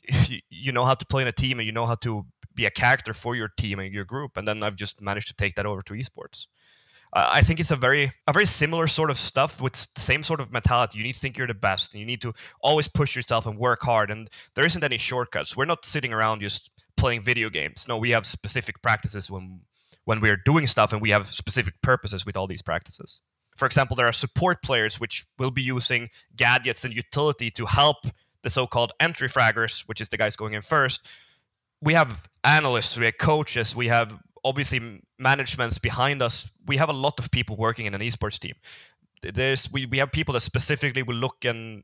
you 0.51 0.73
know 0.73 0.85
how 0.85 0.95
to 0.95 1.07
play 1.07 1.23
in 1.23 1.29
a 1.29 1.33
team, 1.33 1.59
and 1.59 1.67
you 1.67 1.73
know 1.73 1.87
how 1.87 1.95
to 1.97 2.27
be 2.55 2.67
a 2.67 2.71
character 2.71 3.15
for 3.15 3.35
your 3.35 3.49
team 3.49 3.79
and 3.79 3.95
your 3.95 4.05
group. 4.05 4.37
And 4.37 4.47
then 4.47 4.63
I've 4.63 4.77
just 4.77 5.01
managed 5.01 5.29
to 5.29 5.35
take 5.35 5.55
that 5.55 5.67
over 5.67 5.83
to 5.83 5.95
esports. 5.95 6.49
I 7.17 7.43
think 7.43 7.61
it's 7.61 7.71
a 7.71 7.77
very 7.77 8.13
a 8.27 8.33
very 8.33 8.45
similar 8.45 8.89
sort 8.89 9.09
of 9.09 9.19
stuff 9.19 9.61
with 9.63 9.75
the 9.95 10.01
same 10.01 10.25
sort 10.25 10.41
of 10.41 10.51
mentality. 10.53 10.99
You 10.99 11.05
need 11.05 11.13
to 11.15 11.21
think 11.21 11.39
you're 11.39 11.47
the 11.47 11.55
best, 11.55 11.95
you 11.95 12.05
need 12.05 12.21
to 12.23 12.35
always 12.61 12.89
push 12.89 13.15
yourself 13.15 13.47
and 13.47 13.57
work 13.57 13.83
hard. 13.83 14.11
And 14.11 14.29
there 14.55 14.65
isn't 14.65 14.83
any 14.83 14.99
shortcuts. 14.99 15.57
We're 15.57 15.65
not 15.65 15.85
sitting 15.85 16.13
around 16.13 16.41
just 16.41 16.71
playing 16.97 17.23
video 17.23 17.51
games. 17.51 17.87
No, 17.89 17.97
we 17.97 18.11
have 18.11 18.27
specific 18.27 18.83
practices 18.83 19.31
when 19.31 19.61
when 20.07 20.21
we're 20.21 20.37
doing 20.37 20.67
stuff, 20.67 20.93
and 20.93 21.01
we 21.01 21.11
have 21.11 21.27
specific 21.33 21.81
purposes 21.83 22.27
with 22.27 22.37
all 22.37 22.49
these 22.49 22.63
practices. 22.63 23.21
For 23.57 23.67
example, 23.67 23.95
there 23.95 24.07
are 24.07 24.13
support 24.13 24.63
players 24.63 24.99
which 24.99 25.25
will 25.39 25.53
be 25.53 25.63
using 25.63 26.11
gadgets 26.35 26.85
and 26.85 26.93
utility 26.93 27.51
to 27.53 27.65
help 27.65 27.99
the 28.43 28.51
so-called 28.51 28.93
entry 28.99 29.29
fraggers, 29.29 29.83
which 29.87 30.01
is 30.01 30.09
the 30.09 30.17
guys 30.17 30.35
going 30.37 30.55
in 30.55 30.63
first. 30.63 31.07
We 31.81 31.95
have 31.95 32.29
analysts, 32.43 32.99
we 32.99 33.05
have 33.07 33.19
coaches, 33.19 33.75
we 33.75 33.89
have 33.89 34.19
obviously 34.45 35.01
managements 35.19 35.79
behind 35.79 36.23
us. 36.23 36.51
We 36.67 36.77
have 36.77 36.91
a 36.91 36.93
lot 36.93 37.19
of 37.19 37.31
people 37.31 37.57
working 37.57 37.87
in 37.87 37.95
an 37.95 38.01
esports 38.01 38.39
team. 38.39 38.55
There's 39.23 39.73
we, 39.73 39.87
we 39.87 39.99
have 39.99 40.13
people 40.13 40.35
that 40.35 40.41
specifically 40.41 41.03
will 41.03 41.17
look 41.17 41.45
in 41.45 41.83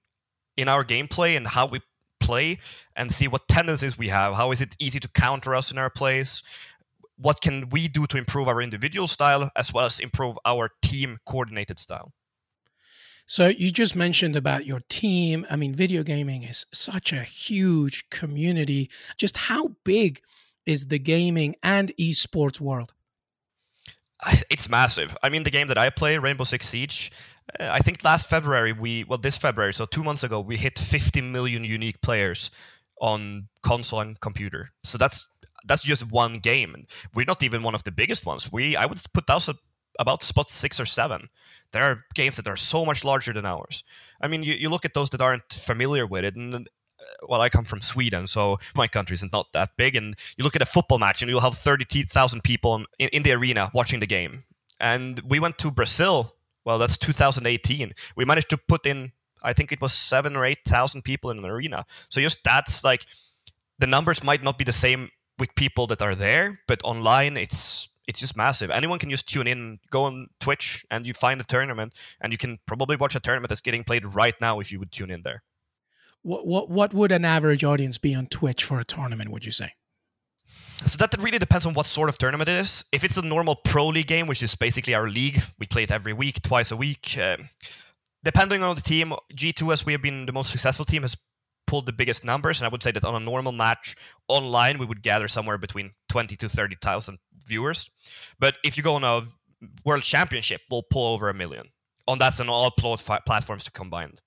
in 0.57 0.68
our 0.68 0.85
gameplay 0.85 1.37
and 1.37 1.46
how 1.46 1.66
we 1.66 1.81
play 2.20 2.59
and 2.96 3.11
see 3.11 3.29
what 3.29 3.49
tendencies 3.49 3.96
we 3.96 4.09
have. 4.09 4.35
How 4.35 4.53
is 4.53 4.61
it 4.61 4.77
easy 4.79 5.01
to 5.01 5.09
counter 5.09 5.55
us 5.55 5.73
in 5.73 5.79
our 5.79 5.90
plays? 5.90 6.42
What 7.16 7.40
can 7.40 7.68
we 7.70 7.88
do 7.88 8.07
to 8.07 8.18
improve 8.18 8.46
our 8.46 8.61
individual 8.61 9.07
style 9.07 9.51
as 9.57 9.73
well 9.73 9.87
as 9.87 10.01
improve 10.01 10.38
our 10.44 10.70
team 10.83 11.18
coordinated 11.27 11.79
style? 11.79 12.12
So 13.27 13.46
you 13.46 13.70
just 13.70 13.94
mentioned 13.94 14.35
about 14.37 14.66
your 14.66 14.81
team. 14.88 15.46
I 15.49 15.57
mean, 15.57 15.75
video 15.75 16.03
gaming 16.03 16.42
is 16.42 16.66
such 16.73 17.12
a 17.12 17.23
huge 17.23 18.11
community. 18.11 18.90
Just 19.18 19.37
how 19.37 19.77
big 19.85 20.20
is 20.70 20.87
the 20.87 20.98
gaming 20.98 21.56
and 21.62 21.92
esports 21.98 22.61
world? 22.61 22.94
It's 24.50 24.68
massive. 24.68 25.16
I 25.22 25.28
mean, 25.28 25.42
the 25.42 25.50
game 25.50 25.68
that 25.68 25.78
I 25.78 25.90
play, 25.90 26.18
Rainbow 26.18 26.44
Six 26.44 26.68
Siege, 26.68 27.12
uh, 27.59 27.68
I 27.70 27.78
think 27.78 28.04
last 28.04 28.28
February 28.28 28.72
we 28.72 29.04
well 29.04 29.18
this 29.18 29.37
February, 29.37 29.74
so 29.74 29.87
two 29.87 30.04
months 30.04 30.22
ago, 30.22 30.40
we 30.40 30.56
hit 30.56 30.78
50 30.78 31.20
million 31.22 31.64
unique 31.64 32.00
players 32.00 32.50
on 33.00 33.48
console 33.62 34.00
and 34.00 34.20
computer. 34.20 34.70
So 34.85 34.98
that's 34.98 35.26
that's 35.66 35.83
just 35.83 36.11
one 36.11 36.38
game. 36.38 36.87
We're 37.14 37.26
not 37.26 37.42
even 37.42 37.62
one 37.62 37.74
of 37.74 37.85
the 37.85 37.92
biggest 37.92 38.26
ones. 38.26 38.52
We 38.52 38.76
I 38.76 38.87
would 38.87 39.00
put 39.12 39.28
us 39.30 39.48
about 39.98 40.22
spot 40.22 40.50
six 40.50 40.80
or 40.80 40.87
seven. 40.87 41.28
There 41.72 41.83
are 41.83 42.04
games 42.14 42.37
that 42.37 42.48
are 42.48 42.56
so 42.56 42.85
much 42.85 43.04
larger 43.04 43.33
than 43.33 43.46
ours. 43.46 43.85
I 44.20 44.28
mean, 44.28 44.42
you, 44.42 44.54
you 44.54 44.68
look 44.70 44.85
at 44.85 44.94
those 44.94 45.11
that 45.11 45.20
aren't 45.20 45.52
familiar 45.52 46.06
with 46.06 46.24
it, 46.24 46.37
and 46.37 46.68
well, 47.28 47.40
I 47.40 47.48
come 47.48 47.64
from 47.64 47.83
Sweden, 47.83 48.26
so 48.26 48.59
my 48.74 48.88
country 48.88 49.14
is 49.14 49.24
not 49.33 49.52
that 49.52 49.76
big. 49.76 49.96
And 49.96 50.16
you 50.37 50.44
look 50.44 50.56
at 50.56 50.62
a 50.62 50.66
football 50.66 50.98
match, 50.98 51.22
and 51.22 51.30
you'll 51.30 51.40
have 51.40 51.56
30,000 51.56 52.42
people 52.42 52.85
in, 52.98 53.09
in 53.09 53.22
the 53.22 53.33
arena 53.33 53.70
watching 53.74 54.00
the 54.00 54.06
game. 54.06 54.44
And 54.80 55.20
we 55.20 55.40
went 55.40 55.59
to 55.59 55.70
Brazil. 55.70 56.35
Well, 56.64 56.78
that's 56.78 56.96
2018. 56.98 57.92
We 58.16 58.24
managed 58.24 58.50
to 58.50 58.56
put 58.56 58.87
in, 58.87 59.12
I 59.42 59.52
think 59.52 59.72
it 59.72 59.80
was 59.80 59.92
seven 59.92 60.37
or 60.37 60.44
8,000 60.44 61.02
people 61.02 61.30
in 61.30 61.38
an 61.38 61.44
arena. 61.44 61.85
So 62.09 62.20
just 62.20 62.44
that's 62.44 62.85
like, 62.85 63.06
the 63.78 63.87
numbers 63.87 64.22
might 64.22 64.42
not 64.42 64.59
be 64.59 64.64
the 64.64 64.72
same 64.72 65.11
with 65.38 65.54
people 65.54 65.87
that 65.88 66.02
are 66.02 66.14
there, 66.14 66.61
but 66.68 66.80
online 66.85 67.37
it's 67.37 67.88
it's 68.06 68.20
just 68.20 68.37
massive. 68.37 68.70
Anyone 68.70 68.98
can 68.98 69.09
just 69.09 69.28
tune 69.28 69.46
in, 69.46 69.78
go 69.90 70.02
on 70.02 70.28
Twitch, 70.40 70.85
and 70.90 71.06
you 71.06 71.14
find 71.14 71.40
a 71.40 71.44
tournament, 71.44 71.94
and 72.20 72.33
you 72.33 72.38
can 72.38 72.59
probably 72.66 72.96
watch 72.96 73.14
a 73.14 73.20
tournament 73.20 73.48
that's 73.48 73.61
getting 73.61 73.85
played 73.85 74.04
right 74.04 74.35
now 74.40 74.59
if 74.59 74.72
you 74.72 74.80
would 74.80 74.90
tune 74.90 75.12
in 75.12 75.22
there. 75.22 75.44
What 76.22 76.46
what 76.46 76.68
what 76.68 76.94
would 76.94 77.12
an 77.12 77.24
average 77.24 77.64
audience 77.64 77.98
be 77.98 78.14
on 78.14 78.26
Twitch 78.26 78.64
for 78.64 78.78
a 78.78 78.85
tournament? 78.85 79.30
Would 79.30 79.46
you 79.46 79.52
say? 79.52 79.72
So 80.87 80.96
that 80.96 81.14
really 81.22 81.38
depends 81.38 81.66
on 81.66 81.74
what 81.74 81.87
sort 81.87 82.09
of 82.09 82.16
tournament 82.16 82.48
it 82.48 82.61
is. 82.61 82.85
If 82.90 83.04
it's 83.04 83.18
a 83.18 83.22
normal 83.22 83.54
pro 83.54 83.88
league 83.88 84.06
game, 84.06 84.26
which 84.26 84.42
is 84.42 84.54
basically 84.54 84.94
our 84.94 85.09
league, 85.11 85.42
we 85.59 85.66
play 85.66 85.83
it 85.83 85.90
every 85.90 86.14
week, 86.14 86.40
twice 86.42 86.70
a 86.70 86.76
week. 86.76 87.18
Um, 87.18 87.50
depending 88.24 88.62
on 88.62 88.76
the 88.76 88.83
team, 88.83 89.12
G2 89.35 89.72
as 89.72 89.85
we 89.85 89.92
have 89.92 90.00
been 90.00 90.24
the 90.24 90.33
most 90.33 90.50
successful 90.50 90.87
team 90.87 91.02
has 91.02 91.16
pulled 91.66 91.87
the 91.87 91.92
biggest 91.92 92.24
numbers, 92.24 92.59
and 92.59 92.66
I 92.66 92.70
would 92.70 92.83
say 92.83 92.90
that 92.92 93.04
on 93.04 93.14
a 93.14 93.24
normal 93.24 93.52
match 93.52 93.94
online, 94.28 94.78
we 94.78 94.87
would 94.87 95.02
gather 95.02 95.28
somewhere 95.28 95.59
between 95.59 95.92
twenty 96.09 96.37
to 96.37 96.48
thirty 96.48 96.76
thousand 96.80 97.18
viewers. 97.46 97.90
But 98.38 98.56
if 98.64 98.76
you 98.76 98.83
go 98.83 98.94
on 98.94 99.04
a 99.04 99.22
world 99.85 100.02
championship, 100.02 100.62
we'll 100.70 100.83
pull 100.83 101.12
over 101.12 101.28
a 101.28 101.35
million. 101.35 101.66
On 102.09 102.18
that's 102.18 102.40
on 102.40 102.48
all 102.48 102.70
platforms 102.70 103.68
combined. 103.68 104.20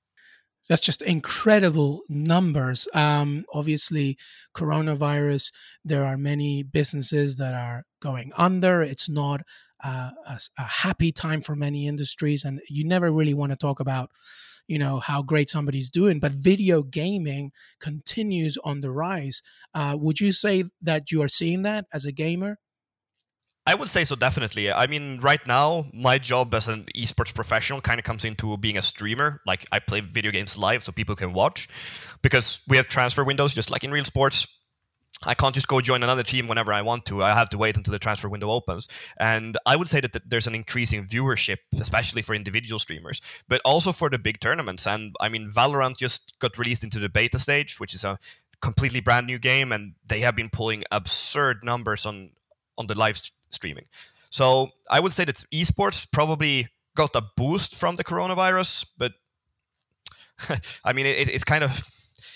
That's 0.70 0.82
just 0.82 1.02
incredible 1.02 2.02
numbers. 2.08 2.88
Um, 2.94 3.46
obviously, 3.54 4.18
coronavirus, 4.56 5.52
there 5.84 6.06
are 6.06 6.18
many 6.18 6.64
businesses 6.64 7.36
that 7.38 7.54
are 7.54 7.84
going 8.02 8.32
under. 8.38 8.82
It's 8.82 9.10
not 9.10 9.42
uh, 9.84 10.12
a, 10.26 10.40
a, 10.58 10.64
happy 10.64 11.12
time 11.12 11.42
for 11.42 11.56
many 11.56 11.88
industries, 11.88 12.46
and 12.46 12.62
you 12.70 12.86
never 12.86 13.12
really 13.12 13.34
want 13.34 13.52
to 13.52 13.58
talk 13.58 13.82
about, 13.82 14.10
you 14.68 14.80
know, 14.80 15.00
how 15.00 15.22
great 15.22 15.50
somebody's 15.50 15.90
doing. 15.90 16.20
But 16.20 16.32
video 16.32 16.84
gaming 16.84 17.52
continues 17.82 18.58
on 18.64 18.80
the 18.80 18.92
rise. 18.92 19.42
Uh, 19.74 19.98
would 20.00 20.22
you 20.22 20.32
say 20.32 20.64
that 20.82 21.12
you 21.12 21.22
are 21.22 21.28
seeing 21.28 21.64
that 21.64 21.86
as 21.94 22.06
a 22.06 22.14
gamer? 22.14 22.60
I 23.66 23.76
would 23.76 23.88
say 23.88 24.04
so, 24.04 24.16
definitely. 24.16 24.72
I 24.72 24.88
mean, 24.88 25.20
right 25.20 25.46
now, 25.48 25.86
my 25.94 26.18
job 26.18 26.54
as 26.54 26.68
an 26.68 26.86
esports 26.98 27.34
professional 27.34 27.80
kind 27.80 27.98
of 27.98 28.04
comes 28.04 28.26
into 28.26 28.58
being 28.58 28.78
a 28.78 28.82
streamer. 28.82 29.42
Like, 29.46 29.66
I 29.72 29.80
play 29.80 30.02
video 30.02 30.32
games 30.32 30.58
live 30.58 30.84
so 30.84 30.92
people 30.92 31.16
can 31.16 31.32
watch 31.32 31.70
because 32.22 32.62
we 32.68 32.76
have 32.76 32.90
transfer 32.90 33.24
windows, 33.24 33.54
just 33.54 33.72
like 33.72 33.86
in 33.86 33.92
real 33.92 34.04
sports. 34.04 34.48
I 35.26 35.34
can't 35.34 35.56
just 35.56 35.70
go 35.70 35.80
join 35.80 36.04
another 36.04 36.24
team 36.24 36.50
whenever 36.50 36.74
I 36.74 36.82
want 36.82 37.06
to. 37.06 37.24
I 37.24 37.34
have 37.34 37.48
to 37.50 37.58
wait 37.58 37.78
until 37.78 37.94
the 37.94 38.00
transfer 38.00 38.28
window 38.28 38.50
opens. 38.52 38.90
And 39.18 39.58
I 39.66 39.78
would 39.78 39.88
say 39.88 40.02
that 40.02 40.30
there's 40.30 40.48
an 40.48 40.56
increasing 40.56 41.06
viewership, 41.06 41.60
especially 41.80 42.22
for 42.22 42.36
individual 42.36 42.80
streamers, 42.80 43.22
but 43.48 43.62
also 43.64 43.94
for 43.94 44.10
the 44.10 44.20
big 44.20 44.42
tournaments. 44.42 44.86
And 44.86 45.16
I 45.22 45.30
mean, 45.30 45.50
Valorant 45.56 45.96
just 45.96 46.38
got 46.40 46.58
released 46.58 46.84
into 46.84 47.00
the 47.00 47.08
beta 47.08 47.40
stage, 47.40 47.80
which 47.80 47.94
is 47.94 48.04
a 48.04 48.20
completely 48.60 49.00
brand 49.00 49.28
new 49.28 49.40
game, 49.40 49.72
and 49.72 49.94
they 50.06 50.20
have 50.20 50.36
been 50.36 50.50
pulling 50.50 50.84
absurd 50.92 51.64
numbers 51.64 52.06
on 52.06 52.32
on 52.78 52.88
the 52.88 52.96
live 52.96 53.22
streaming. 53.54 53.86
So 54.30 54.70
I 54.90 55.00
would 55.00 55.14
say 55.14 55.26
that 55.26 55.44
esports 55.54 56.08
probably 56.12 56.68
got 56.96 57.16
a 57.16 57.22
boost 57.38 57.76
from 57.76 57.96
the 57.96 58.04
coronavirus, 58.04 58.86
but 58.98 59.14
I 60.84 60.94
mean, 60.94 61.06
it, 61.06 61.30
it's 61.30 61.44
kind 61.44 61.64
of 61.64 61.84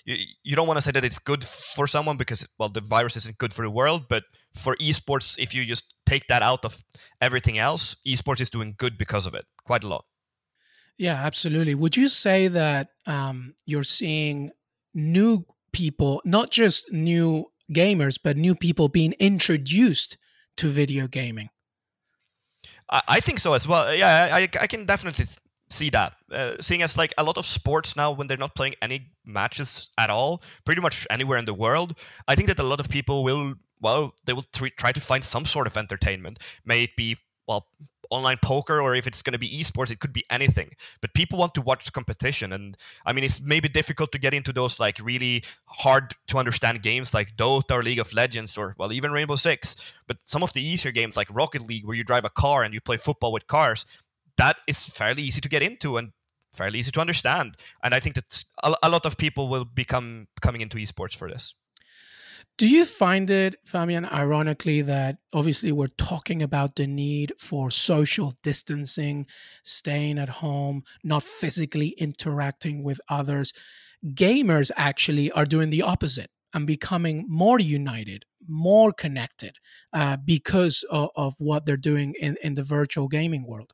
you, 0.05 0.17
you 0.43 0.55
don't 0.55 0.67
want 0.67 0.77
to 0.77 0.81
say 0.81 0.91
that 0.91 1.03
it's 1.03 1.19
good 1.19 1.43
for 1.43 1.85
someone 1.85 2.17
because 2.17 2.47
well, 2.57 2.69
the 2.69 2.81
virus 2.81 3.17
isn't 3.17 3.37
good 3.37 3.53
for 3.53 3.63
the 3.63 3.69
world, 3.69 4.03
but 4.09 4.23
for 4.55 4.75
esports, 4.77 5.37
if 5.37 5.53
you 5.53 5.65
just 5.65 5.93
take 6.05 6.25
that 6.27 6.41
out 6.41 6.63
of 6.65 6.77
everything 7.21 7.57
else, 7.57 7.95
esports 8.07 8.41
is 8.41 8.49
doing 8.49 8.73
good 8.77 8.97
because 8.97 9.25
of 9.25 9.35
it, 9.35 9.45
quite 9.65 9.83
a 9.83 9.87
lot. 9.87 10.05
Yeah, 10.97 11.13
absolutely. 11.13 11.75
Would 11.75 11.95
you 11.95 12.07
say 12.07 12.47
that 12.47 12.89
um, 13.05 13.53
you're 13.65 13.83
seeing 13.83 14.51
new 14.95 15.45
people, 15.73 16.21
not 16.25 16.49
just 16.49 16.91
new 16.91 17.51
gamers, 17.71 18.17
but 18.23 18.37
new 18.37 18.55
people 18.55 18.87
being 18.87 19.13
introduced 19.19 20.17
to 20.57 20.67
video 20.67 21.07
gaming. 21.07 21.49
I, 22.89 23.01
I 23.07 23.19
think 23.19 23.39
so 23.39 23.53
as 23.53 23.67
well. 23.67 23.93
Yeah, 23.93 24.29
I, 24.31 24.41
I 24.41 24.67
can 24.67 24.85
definitely 24.85 25.25
see 25.69 25.89
that. 25.89 26.13
Uh, 26.31 26.55
seeing 26.59 26.81
as 26.81 26.97
like 26.97 27.13
a 27.17 27.23
lot 27.23 27.37
of 27.37 27.45
sports 27.45 27.95
now, 27.95 28.11
when 28.11 28.27
they're 28.27 28.37
not 28.37 28.55
playing 28.55 28.75
any 28.81 29.11
matches 29.25 29.89
at 29.97 30.09
all, 30.09 30.41
pretty 30.65 30.81
much 30.81 31.05
anywhere 31.09 31.37
in 31.37 31.45
the 31.45 31.53
world, 31.53 31.99
I 32.27 32.35
think 32.35 32.47
that 32.47 32.59
a 32.59 32.63
lot 32.63 32.79
of 32.79 32.89
people 32.89 33.23
will, 33.23 33.55
well, 33.81 34.13
they 34.25 34.33
will 34.33 34.45
try 34.51 34.91
to 34.91 35.01
find 35.01 35.23
some 35.23 35.45
sort 35.45 35.67
of 35.67 35.77
entertainment. 35.77 36.39
May 36.65 36.83
it 36.83 36.95
be, 36.95 37.17
well, 37.47 37.67
online 38.09 38.37
poker 38.41 38.81
or 38.81 38.95
if 38.95 39.07
it's 39.07 39.21
going 39.21 39.33
to 39.33 39.39
be 39.39 39.49
esports 39.49 39.91
it 39.91 39.99
could 39.99 40.13
be 40.13 40.23
anything. 40.29 40.69
But 41.01 41.13
people 41.13 41.39
want 41.39 41.53
to 41.55 41.61
watch 41.61 41.91
competition 41.93 42.53
and 42.53 42.77
i 43.05 43.13
mean 43.13 43.23
it's 43.23 43.41
maybe 43.41 43.69
difficult 43.69 44.11
to 44.11 44.19
get 44.19 44.33
into 44.33 44.53
those 44.53 44.79
like 44.79 44.99
really 45.03 45.43
hard 45.65 46.15
to 46.27 46.37
understand 46.37 46.81
games 46.83 47.13
like 47.13 47.35
dota 47.35 47.71
or 47.71 47.83
league 47.83 47.99
of 47.99 48.13
legends 48.13 48.57
or 48.57 48.75
well 48.77 48.91
even 48.91 49.11
rainbow 49.11 49.35
six. 49.35 49.91
But 50.07 50.17
some 50.25 50.43
of 50.43 50.53
the 50.53 50.61
easier 50.61 50.91
games 50.91 51.17
like 51.17 51.27
rocket 51.33 51.67
league 51.67 51.85
where 51.85 51.95
you 51.95 52.03
drive 52.03 52.25
a 52.25 52.29
car 52.29 52.63
and 52.63 52.73
you 52.73 52.81
play 52.81 52.97
football 52.97 53.31
with 53.31 53.47
cars 53.47 53.85
that 54.37 54.57
is 54.67 54.85
fairly 54.85 55.23
easy 55.23 55.41
to 55.41 55.49
get 55.49 55.63
into 55.63 55.97
and 55.97 56.11
fairly 56.53 56.79
easy 56.79 56.91
to 56.91 57.01
understand. 57.01 57.57
And 57.83 57.93
i 57.93 57.99
think 57.99 58.15
that 58.15 58.43
a 58.83 58.89
lot 58.89 59.05
of 59.05 59.17
people 59.17 59.47
will 59.47 59.65
become 59.65 60.27
coming 60.41 60.61
into 60.61 60.77
esports 60.77 61.15
for 61.15 61.29
this 61.29 61.53
do 62.57 62.67
you 62.67 62.85
find 62.85 63.29
it, 63.29 63.55
Fabian, 63.65 64.05
ironically, 64.05 64.81
that 64.81 65.17
obviously 65.31 65.71
we're 65.71 65.87
talking 65.87 66.41
about 66.41 66.75
the 66.75 66.87
need 66.87 67.33
for 67.37 67.69
social 67.69 68.33
distancing, 68.41 69.27
staying 69.63 70.17
at 70.17 70.29
home, 70.29 70.83
not 71.03 71.21
physically 71.21 71.89
interacting 71.99 72.83
with 72.83 72.99
others? 73.09 73.53
Gamers 74.05 74.71
actually 74.75 75.31
are 75.31 75.45
doing 75.45 75.69
the 75.69 75.83
opposite 75.83 76.31
and 76.53 76.65
becoming 76.65 77.25
more 77.29 77.59
united, 77.59 78.25
more 78.47 78.91
connected 78.91 79.57
uh, 79.93 80.17
because 80.17 80.83
of, 80.89 81.09
of, 81.15 81.35
what 81.37 81.65
they're 81.65 81.77
doing 81.77 82.15
in, 82.19 82.37
in 82.41 82.55
the 82.55 82.63
virtual 82.63 83.07
gaming 83.07 83.45
world. 83.45 83.73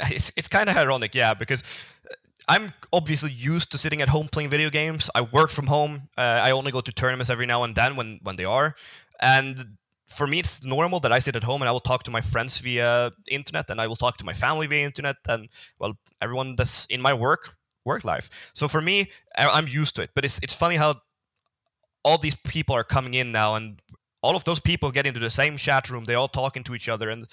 It's, 0.10 0.32
it's 0.36 0.48
kind 0.48 0.68
of 0.68 0.76
ironic, 0.76 1.14
yeah, 1.14 1.34
because 1.34 1.62
I'm 2.48 2.72
obviously 2.92 3.30
used 3.30 3.70
to 3.72 3.78
sitting 3.78 4.02
at 4.02 4.08
home 4.08 4.28
playing 4.28 4.50
video 4.50 4.70
games. 4.70 5.10
I 5.14 5.22
work 5.22 5.50
from 5.50 5.66
home. 5.66 6.08
Uh, 6.16 6.40
I 6.42 6.50
only 6.50 6.72
go 6.72 6.80
to 6.80 6.92
tournaments 6.92 7.30
every 7.30 7.46
now 7.46 7.62
and 7.64 7.74
then 7.74 7.96
when 7.96 8.20
when 8.22 8.36
they 8.36 8.44
are, 8.44 8.74
and 9.20 9.76
for 10.08 10.26
me 10.26 10.38
it's 10.40 10.64
normal 10.64 11.00
that 11.00 11.12
I 11.12 11.18
sit 11.18 11.36
at 11.36 11.42
home 11.42 11.62
and 11.62 11.68
I 11.68 11.72
will 11.72 11.80
talk 11.80 12.02
to 12.04 12.10
my 12.10 12.20
friends 12.20 12.58
via 12.58 13.10
internet 13.30 13.70
and 13.70 13.80
I 13.80 13.86
will 13.86 13.96
talk 13.96 14.18
to 14.18 14.24
my 14.24 14.34
family 14.34 14.66
via 14.66 14.84
internet 14.84 15.16
and 15.28 15.48
well 15.78 15.96
everyone 16.20 16.56
that's 16.56 16.86
in 16.86 17.00
my 17.00 17.14
work 17.14 17.56
work 17.84 18.04
life. 18.04 18.50
So 18.54 18.68
for 18.68 18.80
me, 18.80 19.10
I'm 19.36 19.68
used 19.68 19.96
to 19.96 20.02
it. 20.02 20.10
But 20.14 20.24
it's 20.24 20.38
it's 20.42 20.54
funny 20.54 20.76
how 20.76 21.00
all 22.04 22.18
these 22.18 22.36
people 22.36 22.74
are 22.74 22.84
coming 22.84 23.14
in 23.14 23.32
now 23.32 23.54
and 23.54 23.80
all 24.22 24.36
of 24.36 24.44
those 24.44 24.60
people 24.60 24.90
get 24.90 25.06
into 25.06 25.20
the 25.20 25.30
same 25.30 25.56
chat 25.56 25.90
room. 25.90 26.04
They're 26.04 26.16
all 26.16 26.28
talking 26.28 26.64
to 26.64 26.74
each 26.74 26.88
other 26.88 27.10
and 27.10 27.26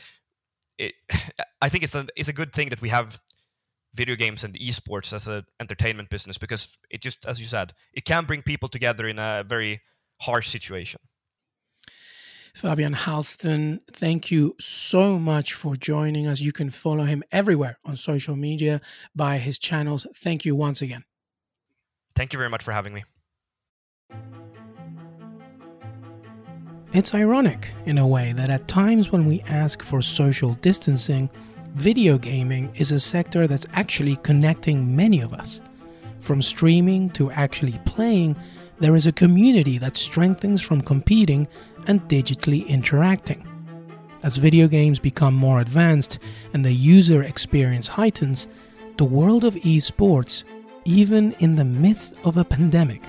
it, 0.78 0.94
I 1.62 1.70
think 1.70 1.84
it's 1.84 1.96
a 1.96 2.08
it's 2.16 2.30
a 2.30 2.34
good 2.34 2.54
thing 2.54 2.70
that 2.70 2.82
we 2.82 2.90
have 2.90 3.20
video 3.94 4.16
games 4.16 4.44
and 4.44 4.54
esports 4.60 5.14
as 5.14 5.28
an 5.28 5.44
entertainment 5.60 6.10
business 6.10 6.38
because 6.38 6.78
it 6.90 7.02
just 7.02 7.26
as 7.26 7.40
you 7.40 7.46
said 7.46 7.74
it 7.94 8.06
can 8.06 8.26
bring 8.26 8.42
people 8.42 8.70
together 8.70 9.08
in 9.08 9.20
a 9.20 9.44
very 9.48 9.82
harsh 10.20 10.48
situation 10.48 11.00
Fabian 12.54 12.94
Hällsten, 12.94 13.80
thank 13.92 14.32
you 14.32 14.56
so 14.60 15.20
much 15.20 15.54
for 15.54 15.76
joining 15.76 16.28
us. 16.28 16.42
You 16.42 16.52
can 16.52 16.70
follow 16.70 17.06
him 17.06 17.24
everywhere 17.32 17.78
on 17.86 17.96
social 17.96 18.36
media 18.36 18.82
by 19.16 19.38
his 19.38 19.60
channels. 19.60 20.06
Thank 20.16 20.46
you 20.46 20.56
once 20.56 20.82
again. 20.82 21.04
Thank 22.16 22.34
you 22.34 22.38
very 22.38 22.50
much 22.50 22.64
for 22.64 22.72
having 22.72 22.94
me. 22.94 23.04
It's 26.92 27.14
ironic, 27.14 27.72
in 27.86 28.00
a 28.00 28.08
way, 28.08 28.34
that 28.34 28.50
at 28.50 28.68
times 28.68 29.12
when 29.12 29.26
we 29.26 29.42
ask 29.42 29.84
for 29.84 30.02
social 30.02 30.56
distancing, 30.56 31.30
Video 31.76 32.18
gaming 32.18 32.72
is 32.76 32.92
a 32.92 33.00
sector 33.00 33.48
that's 33.48 33.68
actually 33.74 34.18
connecting 34.18 34.96
many 34.96 35.22
of 35.22 35.34
us. 35.34 35.62
From 36.20 36.42
streaming 36.42 37.10
to 37.12 37.32
actually 37.32 37.80
playing, 37.86 38.36
there 38.80 38.96
is 38.96 39.08
a 39.08 39.12
community 39.12 39.78
that 39.78 39.96
strengthens 39.96 40.62
from 40.62 40.82
competing 40.82 41.48
and 41.88 42.02
digitally 42.10 42.68
interacting. 42.68 43.46
As 44.24 44.36
video 44.38 44.68
games 44.68 45.00
become 45.00 45.34
more 45.34 45.62
advanced 45.62 46.20
and 46.54 46.66
the 46.66 46.74
user 46.74 47.24
experience 47.24 47.88
heightens, 47.88 48.48
the 48.98 49.06
world 49.06 49.46
of 49.46 49.56
esports, 49.56 50.44
even 50.86 51.34
in 51.40 51.56
the 51.56 51.64
midst 51.64 52.16
of 52.26 52.36
a 52.36 52.44
pandemic, 52.44 53.02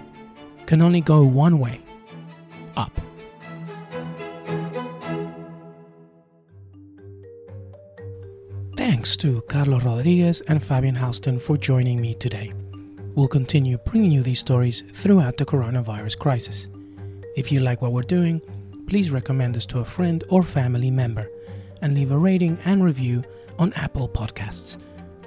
can 0.67 0.83
only 0.83 1.01
go 1.01 1.25
one 1.25 1.59
way 1.59 1.81
up. 2.77 3.01
Thanks 9.01 9.17
to 9.17 9.41
Carlos 9.49 9.83
Rodriguez 9.83 10.43
and 10.43 10.63
Fabian 10.63 10.95
Hällsten 10.95 11.41
for 11.41 11.57
joining 11.57 12.03
me 12.03 12.13
today. 12.13 12.53
We'll 13.15 13.29
continue 13.29 13.79
bringing 13.87 14.11
you 14.11 14.23
these 14.23 14.41
stories 14.41 14.83
throughout 14.93 15.39
the 15.39 15.47
coronavirus 15.47 16.19
crisis. 16.19 16.69
If 17.35 17.51
you 17.51 17.61
like 17.61 17.81
what 17.81 17.93
we're 17.93 18.03
doing, 18.03 18.43
please 18.87 19.11
recommend 19.11 19.57
us 19.57 19.65
to 19.67 19.79
a 19.79 19.87
friend 19.87 20.23
or 20.29 20.43
family 20.43 20.91
member 20.91 21.31
and 21.81 21.95
leave 21.95 22.13
a 22.13 22.19
rating 22.19 22.59
and 22.67 22.85
review 22.85 23.25
on 23.59 23.73
Apple 23.73 24.07
Podcasts. 24.07 24.77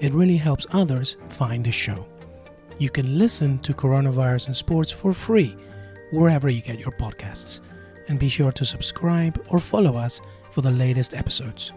It 0.01 0.13
really 0.13 0.37
helps 0.37 0.67
others 0.71 1.17
find 1.27 1.65
the 1.65 1.71
show. 1.71 2.05
You 2.77 2.91
can 2.91 3.17
listen 3.17 3.57
to 3.61 3.73
Coronavirus 3.73 4.45
and 4.45 4.55
Sports 4.55 4.91
for 4.91 5.13
free 5.13 5.57
wherever 6.11 6.47
you 6.47 6.61
get 6.61 6.77
your 6.77 6.91
podcasts. 6.91 7.59
And 8.07 8.19
be 8.19 8.29
sure 8.29 8.51
to 8.51 8.65
subscribe 8.65 9.43
or 9.49 9.57
follow 9.57 9.95
us 9.97 10.21
for 10.51 10.61
the 10.61 10.69
latest 10.69 11.15
episodes. 11.15 11.71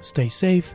Stay 0.00 0.28
safe, 0.28 0.74